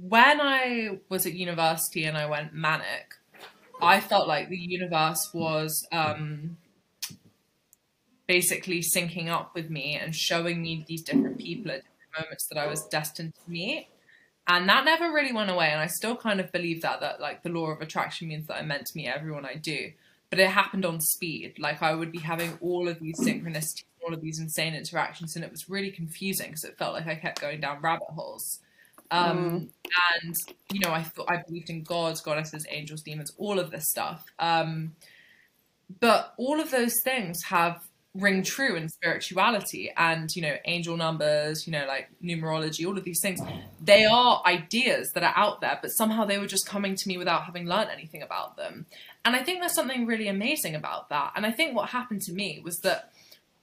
when 0.01 0.41
I 0.41 0.99
was 1.07 1.25
at 1.25 1.31
university 1.31 2.03
and 2.03 2.17
I 2.17 2.25
went 2.25 2.53
manic, 2.53 3.13
I 3.81 4.01
felt 4.01 4.27
like 4.27 4.49
the 4.49 4.57
universe 4.57 5.29
was 5.33 5.87
um, 5.93 6.57
basically 8.27 8.81
syncing 8.81 9.29
up 9.29 9.55
with 9.55 9.69
me 9.69 9.95
and 9.95 10.13
showing 10.13 10.61
me 10.61 10.83
these 10.89 11.03
different 11.03 11.37
people 11.37 11.71
at 11.71 11.83
different 11.83 12.25
moments 12.25 12.47
that 12.47 12.57
I 12.57 12.67
was 12.67 12.85
destined 12.87 13.33
to 13.45 13.49
meet. 13.49 13.87
And 14.47 14.69
that 14.69 14.85
never 14.85 15.11
really 15.11 15.33
went 15.33 15.49
away. 15.49 15.69
And 15.69 15.81
I 15.81 15.87
still 15.87 16.15
kind 16.15 16.39
of 16.39 16.51
believe 16.51 16.81
that, 16.83 16.99
that 17.01 17.19
like 17.19 17.41
the 17.43 17.49
law 17.49 17.71
of 17.71 17.81
attraction 17.81 18.27
means 18.27 18.47
that 18.47 18.57
I'm 18.57 18.67
meant 18.67 18.85
to 18.85 18.97
meet 18.97 19.07
everyone 19.07 19.45
I 19.45 19.55
do. 19.55 19.91
But 20.29 20.39
it 20.39 20.49
happened 20.49 20.85
on 20.85 21.01
speed. 21.01 21.55
Like 21.57 21.81
I 21.81 21.93
would 21.93 22.11
be 22.11 22.19
having 22.19 22.57
all 22.61 22.87
of 22.87 22.99
these 22.99 23.19
synchronicities, 23.19 23.85
all 24.05 24.13
of 24.13 24.21
these 24.21 24.39
insane 24.39 24.75
interactions. 24.75 25.35
And 25.35 25.43
it 25.43 25.51
was 25.51 25.69
really 25.69 25.91
confusing 25.91 26.47
because 26.47 26.63
it 26.63 26.77
felt 26.77 26.93
like 26.93 27.07
I 27.07 27.15
kept 27.15 27.41
going 27.41 27.59
down 27.59 27.81
rabbit 27.81 28.07
holes. 28.09 28.59
Um, 29.11 29.69
And, 30.23 30.35
you 30.71 30.79
know, 30.79 30.91
I 30.91 31.03
thought 31.03 31.29
I 31.29 31.43
believed 31.47 31.69
in 31.69 31.83
gods, 31.83 32.21
goddesses, 32.21 32.65
angels, 32.69 33.01
demons, 33.01 33.31
all 33.37 33.59
of 33.59 33.71
this 33.71 33.89
stuff. 33.89 34.25
Um, 34.39 34.95
but 35.99 36.33
all 36.37 36.59
of 36.59 36.71
those 36.71 36.95
things 37.03 37.43
have 37.45 37.81
ring 38.15 38.41
true 38.43 38.75
in 38.77 38.87
spirituality 38.87 39.91
and 39.97 40.33
you 40.35 40.41
know 40.41 40.55
angel 40.65 40.95
numbers 40.95 41.67
you 41.67 41.71
know 41.71 41.85
like 41.85 42.07
numerology 42.23 42.87
all 42.87 42.97
of 42.97 43.03
these 43.03 43.19
things. 43.21 43.39
They 43.81 44.05
are 44.05 44.41
ideas 44.45 45.11
that 45.13 45.23
are 45.23 45.33
out 45.35 45.59
there 45.61 45.77
but 45.81 45.89
somehow 45.89 46.23
they 46.25 46.37
were 46.37 46.47
just 46.47 46.65
coming 46.67 46.95
to 46.95 47.07
me 47.07 47.17
without 47.17 47.43
having 47.43 47.65
learned 47.67 47.89
anything 47.91 48.21
about 48.21 48.55
them. 48.55 48.85
And 49.25 49.35
i 49.35 49.43
think 49.43 49.59
there's 49.59 49.73
something 49.73 50.05
really 50.05 50.27
amazing 50.29 50.75
about 50.75 51.09
that. 51.09 51.33
And 51.35 51.45
i 51.45 51.51
think 51.51 51.75
what 51.75 51.89
happened 51.89 52.21
to 52.23 52.33
me 52.33 52.61
was 52.63 52.79
that 52.79 53.11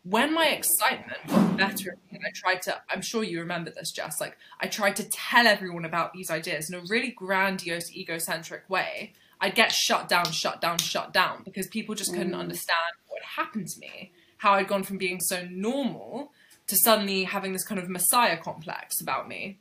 when 0.05 0.35
my 0.35 0.49
excitement 0.49 1.19
got 1.29 1.57
better 1.57 1.97
and 2.11 2.21
i 2.27 2.31
tried 2.35 2.61
to 2.61 2.77
i'm 2.91 3.01
sure 3.01 3.23
you 3.23 3.39
remember 3.39 3.71
this 3.71 3.93
jess 3.93 4.21
like 4.21 4.37
i 4.61 4.67
tried 4.67 4.97
to 4.97 5.05
tell 5.09 5.47
everyone 5.47 5.85
about 5.85 6.13
these 6.13 6.29
ideas 6.31 6.69
in 6.69 6.75
a 6.77 6.83
really 6.89 7.13
grandiose 7.13 7.95
egocentric 7.95 8.69
way 8.69 9.13
i'd 9.41 9.55
get 9.55 9.71
shut 9.71 10.09
down 10.09 10.25
shut 10.33 10.61
down 10.61 10.77
shut 10.77 11.13
down 11.13 11.43
because 11.45 11.69
people 11.69 11.95
just 11.95 12.13
couldn't 12.13 12.33
Mm. 12.33 12.41
understand 12.41 12.93
what 13.09 13.23
happened 13.37 13.69
to 13.69 13.79
me 13.79 14.11
how 14.43 14.55
I'd 14.55 14.67
gone 14.67 14.83
from 14.83 14.99
being 14.99 15.21
so 15.21 15.47
normal 15.49 16.33
to 16.67 16.77
suddenly 16.77 17.23
having 17.23 17.53
this 17.53 17.65
kind 17.65 17.81
of 17.81 17.89
messiah 17.89 18.37
complex 18.37 19.01
about 19.01 19.29
me. 19.29 19.59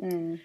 Mm. 0.00 0.38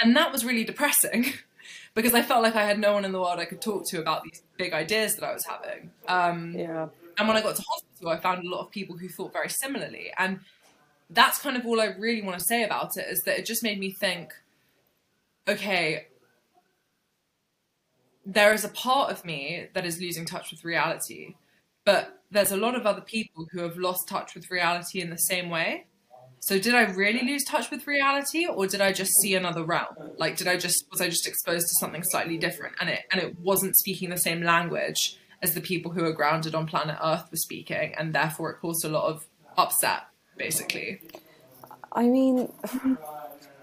And 0.00 0.16
that 0.16 0.32
was 0.32 0.44
really 0.44 0.64
depressing 0.64 1.26
because 1.94 2.12
I 2.12 2.22
felt 2.22 2.42
like 2.42 2.56
I 2.56 2.64
had 2.64 2.80
no 2.80 2.92
one 2.92 3.04
in 3.04 3.12
the 3.12 3.20
world 3.20 3.38
I 3.38 3.44
could 3.44 3.60
talk 3.62 3.88
to 3.90 4.00
about 4.00 4.24
these 4.24 4.42
big 4.58 4.72
ideas 4.72 5.14
that 5.14 5.24
I 5.24 5.32
was 5.32 5.44
having. 5.46 5.92
Um, 6.08 6.54
Yeah. 6.58 6.88
and 7.18 7.28
when 7.28 7.36
I 7.36 7.40
got 7.40 7.54
to 7.54 7.62
hospital, 7.62 8.08
I 8.08 8.16
found 8.16 8.44
a 8.44 8.50
lot 8.50 8.62
of 8.62 8.72
people 8.72 8.96
who 8.96 9.08
thought 9.08 9.32
very 9.32 9.48
similarly. 9.48 10.10
And 10.18 10.40
that's 11.08 11.40
kind 11.40 11.56
of 11.56 11.64
all 11.64 11.80
I 11.80 11.86
really 11.86 12.22
want 12.22 12.36
to 12.36 12.44
say 12.44 12.64
about 12.64 12.96
it 12.96 13.06
is 13.08 13.22
that 13.26 13.38
it 13.38 13.46
just 13.46 13.62
made 13.62 13.78
me 13.78 13.92
think 13.92 14.32
okay, 15.48 16.06
there 18.26 18.52
is 18.52 18.64
a 18.64 18.68
part 18.68 19.10
of 19.10 19.24
me 19.24 19.66
that 19.72 19.84
is 19.84 20.00
losing 20.00 20.24
touch 20.24 20.50
with 20.52 20.64
reality, 20.64 21.34
but 21.84 22.19
there's 22.30 22.52
a 22.52 22.56
lot 22.56 22.74
of 22.74 22.86
other 22.86 23.00
people 23.00 23.46
who 23.50 23.60
have 23.60 23.76
lost 23.76 24.08
touch 24.08 24.34
with 24.34 24.50
reality 24.50 25.00
in 25.00 25.10
the 25.10 25.16
same 25.18 25.50
way. 25.50 25.86
So 26.40 26.58
did 26.58 26.74
I 26.74 26.82
really 26.82 27.26
lose 27.26 27.44
touch 27.44 27.70
with 27.70 27.86
reality 27.86 28.46
or 28.46 28.66
did 28.66 28.80
I 28.80 28.92
just 28.92 29.12
see 29.20 29.34
another 29.34 29.62
realm? 29.62 29.94
Like 30.16 30.36
did 30.36 30.48
I 30.48 30.56
just 30.56 30.86
was 30.90 31.00
I 31.00 31.08
just 31.08 31.26
exposed 31.26 31.68
to 31.68 31.74
something 31.74 32.02
slightly 32.02 32.38
different 32.38 32.76
and 32.80 32.88
it 32.88 33.00
and 33.12 33.20
it 33.20 33.38
wasn't 33.40 33.76
speaking 33.76 34.08
the 34.08 34.16
same 34.16 34.42
language 34.42 35.18
as 35.42 35.54
the 35.54 35.60
people 35.60 35.92
who 35.92 36.04
are 36.04 36.12
grounded 36.12 36.54
on 36.54 36.66
planet 36.66 36.96
Earth 37.02 37.28
were 37.30 37.36
speaking 37.36 37.94
and 37.96 38.14
therefore 38.14 38.50
it 38.52 38.60
caused 38.60 38.84
a 38.84 38.88
lot 38.88 39.04
of 39.04 39.26
upset 39.58 40.04
basically. 40.38 41.02
I 41.92 42.06
mean, 42.06 42.50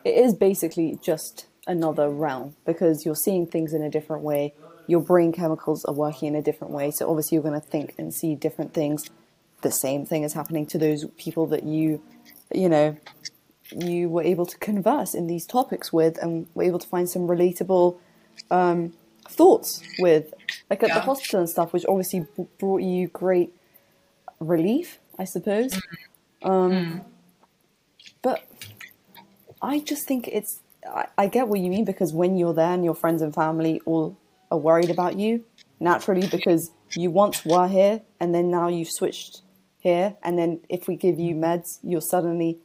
it 0.04 0.16
is 0.16 0.36
basically 0.36 1.00
just 1.02 1.48
another 1.66 2.10
realm 2.10 2.56
because 2.66 3.06
you're 3.06 3.16
seeing 3.16 3.48
things 3.48 3.74
in 3.74 3.82
a 3.82 3.90
different 3.90 4.24
way. 4.24 4.54
Your 4.88 5.02
brain 5.02 5.32
chemicals 5.32 5.86
are 5.86 5.94
working 5.94 6.30
in 6.30 6.36
a 6.36 6.42
different 6.42 6.74
way. 6.74 6.92
So 6.92 7.10
obviously, 7.10 7.36
you're 7.36 7.44
going 7.44 7.60
to 7.60 7.66
think 7.66 7.94
and 7.98 8.14
see 8.14 8.36
different 8.36 8.74
things. 8.74 9.10
The 9.62 9.72
same 9.72 10.06
thing 10.06 10.24
is 10.24 10.34
happening 10.34 10.66
to 10.68 10.78
those 10.78 11.06
people 11.18 11.46
that 11.48 11.64
you, 11.64 12.02
you 12.54 12.70
know, 12.70 12.98
you 13.76 14.08
were 14.10 14.24
able 14.24 14.46
to 14.46 14.58
converse 14.58 15.14
in 15.14 15.28
these 15.28 15.46
topics 15.46 15.92
with 15.92 16.18
and 16.22 16.48
were 16.54 16.64
able 16.64 16.80
to 16.80 16.88
find 16.88 17.10
some 17.10 17.24
relatable 17.24 17.98
um, 18.50 18.94
thoughts 19.28 19.84
with, 20.00 20.34
like 20.70 20.84
at 20.84 20.94
the 20.94 21.02
hospital 21.02 21.42
and 21.42 21.50
stuff, 21.50 21.74
which 21.74 21.86
obviously 21.88 22.26
b- 22.38 22.48
brought 22.58 22.82
you 22.82 23.08
great 23.08 23.54
relief, 24.40 25.00
I 25.20 25.26
suppose. 25.26 25.80
Um, 26.44 27.02
but 28.22 28.48
I 29.62 29.80
just 29.80 30.08
think 30.08 30.28
it's. 30.28 30.62
I, 30.88 31.08
I 31.18 31.28
get 31.28 31.48
what 31.48 31.60
you 31.60 31.70
mean 31.70 31.84
because 31.86 32.14
when 32.14 32.38
you're 32.38 32.54
there 32.54 32.72
and 32.74 32.86
your 32.86 32.96
friends 32.96 33.22
and 33.22 33.34
family 33.34 33.82
all 33.86 34.16
are 34.52 34.58
worried 34.58 34.90
about 34.90 35.18
you, 35.18 35.44
naturally, 35.80 36.28
because 36.28 36.72
you 36.96 37.12
once 37.12 37.46
were 37.46 37.68
here 37.68 38.02
and 38.20 38.34
then 38.34 38.50
now 38.50 38.68
you've 38.68 38.92
switched 38.92 39.42
here, 39.80 40.16
and 40.24 40.38
then 40.38 40.60
if 40.70 40.88
we 40.88 40.96
give 40.96 41.20
you 41.20 41.36
meds, 41.36 41.80
you're 41.84 42.02
suddenly 42.02 42.60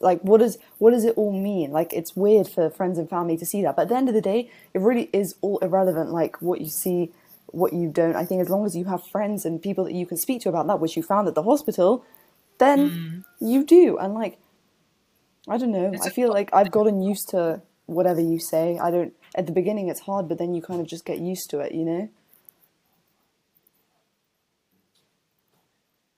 like, 0.00 0.20
what 0.22 0.38
does 0.40 0.58
what 0.78 0.90
does 0.90 1.04
it 1.04 1.14
all 1.16 1.32
mean? 1.32 1.70
Like, 1.70 1.92
it's 1.92 2.16
weird 2.16 2.48
for 2.48 2.70
friends 2.70 2.98
and 2.98 3.08
family 3.08 3.36
to 3.36 3.46
see 3.46 3.62
that, 3.62 3.76
but 3.76 3.82
at 3.82 3.88
the 3.88 3.96
end 3.96 4.08
of 4.08 4.14
the 4.14 4.20
day, 4.20 4.50
it 4.74 4.80
really 4.80 5.08
is 5.12 5.36
all 5.40 5.58
irrelevant. 5.58 6.10
Like 6.10 6.42
what 6.42 6.60
you 6.60 6.68
see, 6.68 7.12
what 7.46 7.72
you 7.72 7.88
don't. 7.88 8.16
I 8.16 8.24
think 8.24 8.40
as 8.40 8.48
long 8.48 8.66
as 8.66 8.76
you 8.76 8.86
have 8.86 9.06
friends 9.06 9.44
and 9.44 9.62
people 9.62 9.84
that 9.84 9.94
you 9.94 10.06
can 10.06 10.16
speak 10.16 10.42
to 10.42 10.48
about 10.48 10.66
that, 10.66 10.80
which 10.80 10.96
you 10.96 11.02
found 11.02 11.28
at 11.28 11.34
the 11.34 11.42
hospital, 11.42 12.04
then 12.58 13.24
you 13.40 13.64
do. 13.64 13.98
And 13.98 14.14
like, 14.14 14.38
I 15.48 15.56
don't 15.56 15.72
know. 15.72 15.90
It's 15.92 16.06
I 16.06 16.10
feel 16.10 16.30
like 16.30 16.50
I've 16.52 16.70
gotten 16.70 17.02
used 17.02 17.28
to 17.30 17.62
whatever 17.86 18.20
you 18.20 18.38
say. 18.38 18.78
I 18.78 18.90
don't. 18.90 19.12
At 19.34 19.46
the 19.46 19.52
beginning, 19.52 19.88
it's 19.88 20.00
hard, 20.00 20.28
but 20.28 20.38
then 20.38 20.54
you 20.54 20.62
kind 20.62 20.80
of 20.80 20.86
just 20.86 21.04
get 21.04 21.18
used 21.18 21.48
to 21.50 21.60
it. 21.60 21.72
You 21.72 21.84
know. 21.84 22.08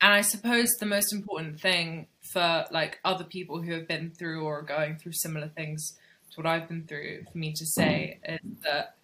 And 0.00 0.12
I 0.12 0.20
suppose 0.20 0.68
the 0.78 0.86
most 0.86 1.14
important 1.14 1.60
thing 1.60 2.08
for 2.20 2.66
like 2.70 3.00
other 3.06 3.24
people 3.24 3.62
who 3.62 3.72
have 3.72 3.88
been 3.88 4.10
through 4.10 4.44
or 4.44 4.58
are 4.58 4.62
going 4.62 4.96
through 4.96 5.12
similar 5.12 5.48
things 5.48 5.94
to 6.30 6.40
what 6.40 6.46
I've 6.46 6.68
been 6.68 6.84
through 6.84 7.24
for 7.32 7.38
me 7.38 7.52
to 7.54 7.64
say 7.64 8.18
is 8.22 8.40
that 8.64 8.96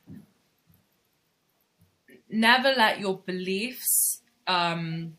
never 2.28 2.72
let 2.76 3.00
your 3.00 3.18
beliefs 3.18 4.20
um, 4.46 5.16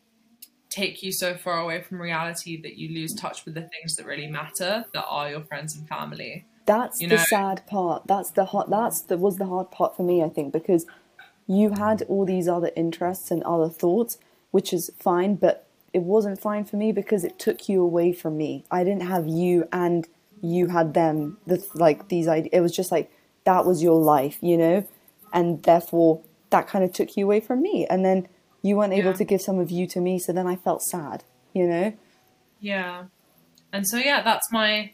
take 0.70 1.02
you 1.02 1.10
so 1.12 1.34
far 1.36 1.58
away 1.58 1.82
from 1.82 2.00
reality 2.00 2.60
that 2.62 2.76
you 2.76 2.94
lose 2.94 3.12
touch 3.14 3.44
with 3.44 3.54
the 3.54 3.62
things 3.62 3.96
that 3.96 4.06
really 4.06 4.26
matter, 4.26 4.84
that 4.94 5.04
are 5.08 5.30
your 5.30 5.42
friends 5.42 5.76
and 5.76 5.88
family. 5.88 6.44
That's 6.74 7.00
You 7.00 7.08
the 7.08 7.16
know- 7.16 7.24
sad 7.28 7.66
part. 7.66 8.06
That's 8.06 8.30
the 8.30 8.44
hard. 8.46 8.70
That's 8.70 9.00
the 9.02 9.16
was 9.16 9.36
the 9.36 9.46
hard 9.46 9.70
part 9.70 9.96
for 9.96 10.02
me. 10.02 10.22
I 10.22 10.28
think 10.28 10.52
because 10.52 10.86
you 11.46 11.70
had 11.70 12.02
all 12.08 12.24
these 12.24 12.48
other 12.48 12.70
interests 12.76 13.30
and 13.30 13.42
other 13.42 13.68
thoughts, 13.68 14.18
which 14.52 14.72
is 14.72 14.90
fine, 14.98 15.34
but 15.36 15.66
it 15.92 16.02
wasn't 16.02 16.40
fine 16.40 16.64
for 16.64 16.76
me 16.76 16.92
because 16.92 17.24
it 17.24 17.38
took 17.38 17.68
you 17.68 17.82
away 17.82 18.12
from 18.12 18.36
me. 18.38 18.64
I 18.70 18.84
didn't 18.84 19.02
have 19.14 19.26
you 19.26 19.68
and 19.72 20.06
you 20.40 20.68
had 20.68 20.94
them. 20.94 21.38
The 21.46 21.64
like 21.74 22.08
these 22.08 22.26
ideas. 22.28 22.50
It 22.52 22.60
was 22.60 22.74
just 22.74 22.90
like 22.90 23.10
that 23.44 23.66
was 23.66 23.82
your 23.82 24.00
life, 24.00 24.38
you 24.40 24.56
know, 24.56 24.84
and 25.32 25.62
therefore 25.62 26.20
that 26.50 26.66
kind 26.68 26.84
of 26.84 26.92
took 26.92 27.16
you 27.16 27.24
away 27.26 27.40
from 27.40 27.60
me. 27.62 27.86
And 27.88 28.04
then 28.04 28.28
you 28.62 28.76
weren't 28.76 28.92
able 28.92 29.10
Yeah. 29.10 29.16
to 29.16 29.24
give 29.24 29.42
some 29.42 29.58
of 29.58 29.70
you 29.70 29.86
to 29.88 30.00
me, 30.00 30.18
so 30.18 30.32
then 30.32 30.46
I 30.46 30.54
felt 30.56 30.82
sad, 30.82 31.24
you 31.52 31.66
know. 31.66 31.92
Yeah. 32.60 33.04
And 33.72 33.86
so 33.88 33.96
yeah, 33.96 34.22
that's 34.22 34.50
my 34.52 34.92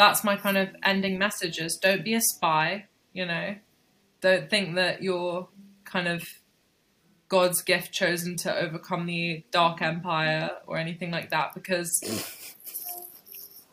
that's 0.00 0.24
my 0.24 0.34
kind 0.34 0.56
of 0.56 0.70
ending 0.82 1.18
message 1.18 1.58
is 1.58 1.76
don't 1.76 2.02
be 2.02 2.14
a 2.14 2.22
spy, 2.22 2.86
you 3.12 3.26
know. 3.26 3.54
Don't 4.22 4.48
think 4.48 4.74
that 4.76 5.02
you're 5.02 5.46
kind 5.84 6.08
of 6.08 6.26
God's 7.28 7.60
gift 7.60 7.92
chosen 7.92 8.38
to 8.38 8.56
overcome 8.56 9.04
the 9.04 9.44
dark 9.50 9.82
empire 9.82 10.52
or 10.66 10.78
anything 10.78 11.10
like 11.10 11.28
that 11.28 11.52
because 11.52 11.90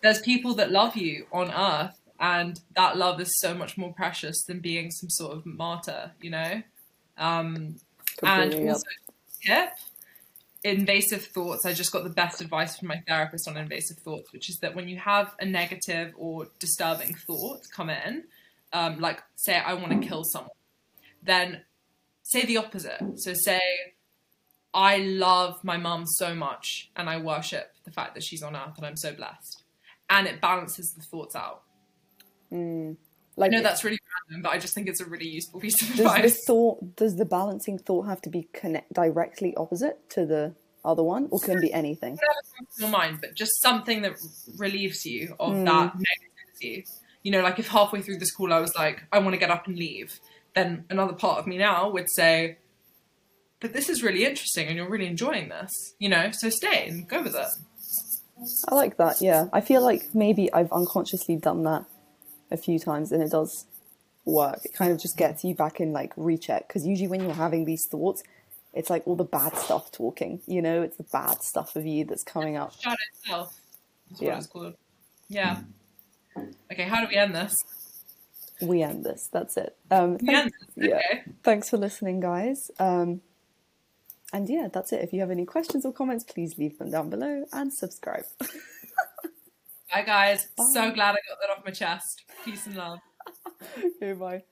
there's 0.04 0.20
people 0.20 0.54
that 0.56 0.70
love 0.70 0.98
you 0.98 1.28
on 1.32 1.50
earth 1.50 1.98
and 2.20 2.60
that 2.76 2.98
love 2.98 3.22
is 3.22 3.40
so 3.40 3.54
much 3.54 3.78
more 3.78 3.94
precious 3.94 4.44
than 4.44 4.60
being 4.60 4.92
some 4.92 5.10
sort 5.10 5.32
of 5.38 5.46
martyr, 5.46 6.12
you 6.22 6.32
know? 6.32 6.62
Um 7.18 7.78
and 8.22 8.54
also 8.68 8.84
tip 9.42 9.70
invasive 10.68 11.24
thoughts. 11.24 11.66
I 11.66 11.74
just 11.74 11.92
got 11.92 12.04
the 12.04 12.10
best 12.10 12.42
advice 12.42 12.78
from 12.78 12.90
my 12.90 13.02
therapist 13.08 13.48
on 13.48 13.58
invasive 13.58 13.98
thoughts 13.98 14.32
which 14.34 14.50
is 14.50 14.58
that 14.58 14.76
when 14.76 14.88
you 14.88 14.98
have 14.98 15.34
a 15.40 15.46
negative 15.46 16.14
or 16.18 16.48
disturbing 16.60 17.16
thought 17.16 17.62
come 17.74 17.90
in 17.90 18.24
um, 18.74 19.00
like 19.00 19.24
say 19.36 19.56
i 19.56 19.74
want 19.74 19.92
to 20.02 20.08
kill 20.08 20.24
someone 20.24 20.52
then 21.24 21.62
say 22.24 22.46
the 22.46 22.58
opposite. 22.58 23.02
So 23.16 23.34
say 23.34 23.62
i 24.74 24.98
love 24.98 25.64
my 25.64 25.78
mum 25.78 26.06
so 26.06 26.36
much 26.36 26.92
and 26.96 27.10
i 27.10 27.18
worship 27.18 27.72
the 27.86 27.92
fact 27.92 28.14
that 28.16 28.24
she's 28.24 28.44
on 28.44 28.56
earth 28.56 28.78
and 28.78 28.86
i'm 28.86 28.98
so 28.98 29.14
blessed. 29.14 29.64
And 30.10 30.28
it 30.28 30.40
balances 30.40 30.94
the 30.94 31.04
thoughts 31.04 31.36
out 31.36 31.64
Like, 33.38 33.54
i 33.54 33.56
know 33.56 33.62
that's 33.62 33.84
really 33.84 34.00
random 34.30 34.42
but 34.42 34.52
i 34.52 34.58
just 34.58 34.74
think 34.74 34.88
it's 34.88 35.00
a 35.00 35.06
really 35.06 35.28
useful 35.28 35.60
piece 35.60 35.80
of 35.82 35.90
does 35.90 35.98
the 35.98 36.04
advice 36.04 36.44
thought, 36.46 36.96
does 36.96 37.16
the 37.18 37.26
balancing 37.26 37.78
thought 37.78 38.08
have 38.08 38.20
to 38.24 38.30
be 38.30 38.50
connect 38.52 38.92
directly 38.94 39.56
opposite 39.56 40.10
to 40.12 40.26
the 40.26 40.56
other 40.88 41.04
one, 41.04 41.28
or 41.32 41.40
can 41.40 41.58
it 41.58 41.62
be 41.62 41.74
anything? 41.74 42.14
whatever 42.14 42.68
your 42.80 42.90
mind, 42.90 43.20
but 43.22 43.36
just 43.36 43.62
something 43.62 44.02
that 44.04 44.14
relieves 44.58 45.06
you 45.06 45.36
of 45.40 45.54
hmm. 45.54 45.66
that 45.66 45.94
negativity. 45.94 46.88
You 47.24 47.32
know, 47.32 47.42
like 47.42 47.60
if 47.60 47.68
halfway 47.68 48.02
through 48.02 48.20
this 48.20 48.32
call 48.32 48.54
I 48.54 48.60
was 48.60 48.74
like, 48.76 49.04
I 49.12 49.20
want 49.20 49.34
to 49.34 49.38
get 49.38 49.52
up 49.52 49.68
and 49.68 49.78
leave, 49.78 50.20
then 50.56 50.86
another 50.90 51.14
part 51.14 51.40
of 51.40 51.48
me 51.48 51.58
now 51.58 51.90
would 51.90 52.10
say, 52.10 52.58
but 53.60 53.74
this 53.74 53.90
is 53.90 54.02
really 54.02 54.26
interesting 54.26 54.68
and 54.68 54.78
you're 54.78 54.90
really 54.90 55.08
enjoying 55.08 55.50
this, 55.50 55.96
you 56.00 56.10
know, 56.10 56.32
so 56.32 56.50
stay 56.50 56.88
and 56.88 57.08
go 57.08 57.22
with 57.22 57.36
it. 57.36 57.48
I 58.70 58.76
like 58.76 58.98
that. 58.98 59.20
Yeah, 59.20 59.48
I 59.52 59.62
feel 59.62 59.84
like 59.84 60.14
maybe 60.14 60.52
I've 60.54 60.72
unconsciously 60.72 61.36
done 61.36 61.64
that 61.64 61.86
a 62.52 62.58
few 62.58 62.80
times, 62.80 63.12
and 63.12 63.22
it 63.24 63.32
does 63.32 63.66
work. 64.26 64.60
It 64.66 64.74
kind 64.74 64.92
of 64.92 65.00
just 65.00 65.18
gets 65.18 65.44
you 65.44 65.56
back 65.56 65.80
in 65.80 65.94
like 65.94 66.14
recheck 66.18 66.68
because 66.68 66.86
usually 66.86 67.08
when 67.08 67.22
you're 67.22 67.34
having 67.34 67.66
these 67.66 67.86
thoughts, 67.86 68.24
it's 68.74 68.90
like 68.90 69.08
all 69.08 69.16
the 69.16 69.24
bad 69.24 69.58
stuff 69.58 69.92
talking. 69.92 70.42
You 70.48 70.62
know, 70.62 70.82
it's 70.82 70.98
the 70.98 71.04
bad 71.04 71.42
stuff 71.44 71.76
of 71.76 71.86
you 71.86 72.06
that's 72.06 72.24
coming 72.24 72.58
up. 72.58 72.74
Shadow 72.80 72.96
self. 73.26 73.60
That's 74.10 74.22
what 74.22 74.28
Yeah. 74.28 74.38
it's 74.38 74.48
called. 74.48 74.74
Yeah. 75.30 75.58
Okay, 76.72 76.84
how 76.84 77.02
do 77.02 77.08
we 77.08 77.16
end 77.16 77.34
this? 77.36 77.64
We 78.62 78.82
end 78.84 79.04
this. 79.04 79.30
That's 79.32 79.58
it. 79.58 79.76
Um, 79.92 80.18
We 80.18 80.28
thank- 80.28 80.38
end 80.38 80.52
yeah. 80.76 80.96
Okay. 80.98 81.24
Thanks 81.44 81.70
for 81.70 81.78
listening, 81.78 82.20
guys. 82.20 82.70
Um, 82.80 83.22
and 84.34 84.50
yeah, 84.50 84.68
that's 84.72 84.92
it. 84.94 85.02
If 85.04 85.14
you 85.14 85.20
have 85.22 85.32
any 85.32 85.46
questions 85.46 85.86
or 85.86 85.94
comments, 85.94 86.24
please 86.24 86.58
leave 86.58 86.78
them 86.78 86.92
down 86.92 87.10
below 87.10 87.46
and 87.54 87.74
subscribe. 87.74 88.26
Bye 89.92 90.04
guys. 90.04 90.48
Bye. 90.58 90.64
So 90.74 90.92
glad 90.92 91.16
I 91.16 91.20
got 91.30 91.40
that 91.42 91.50
off 91.58 91.66
my 91.66 91.72
chest. 91.72 92.24
Peace 92.44 92.66
and 92.68 92.76
love. 92.76 93.00
okay, 94.02 94.14
bye. 94.14 94.44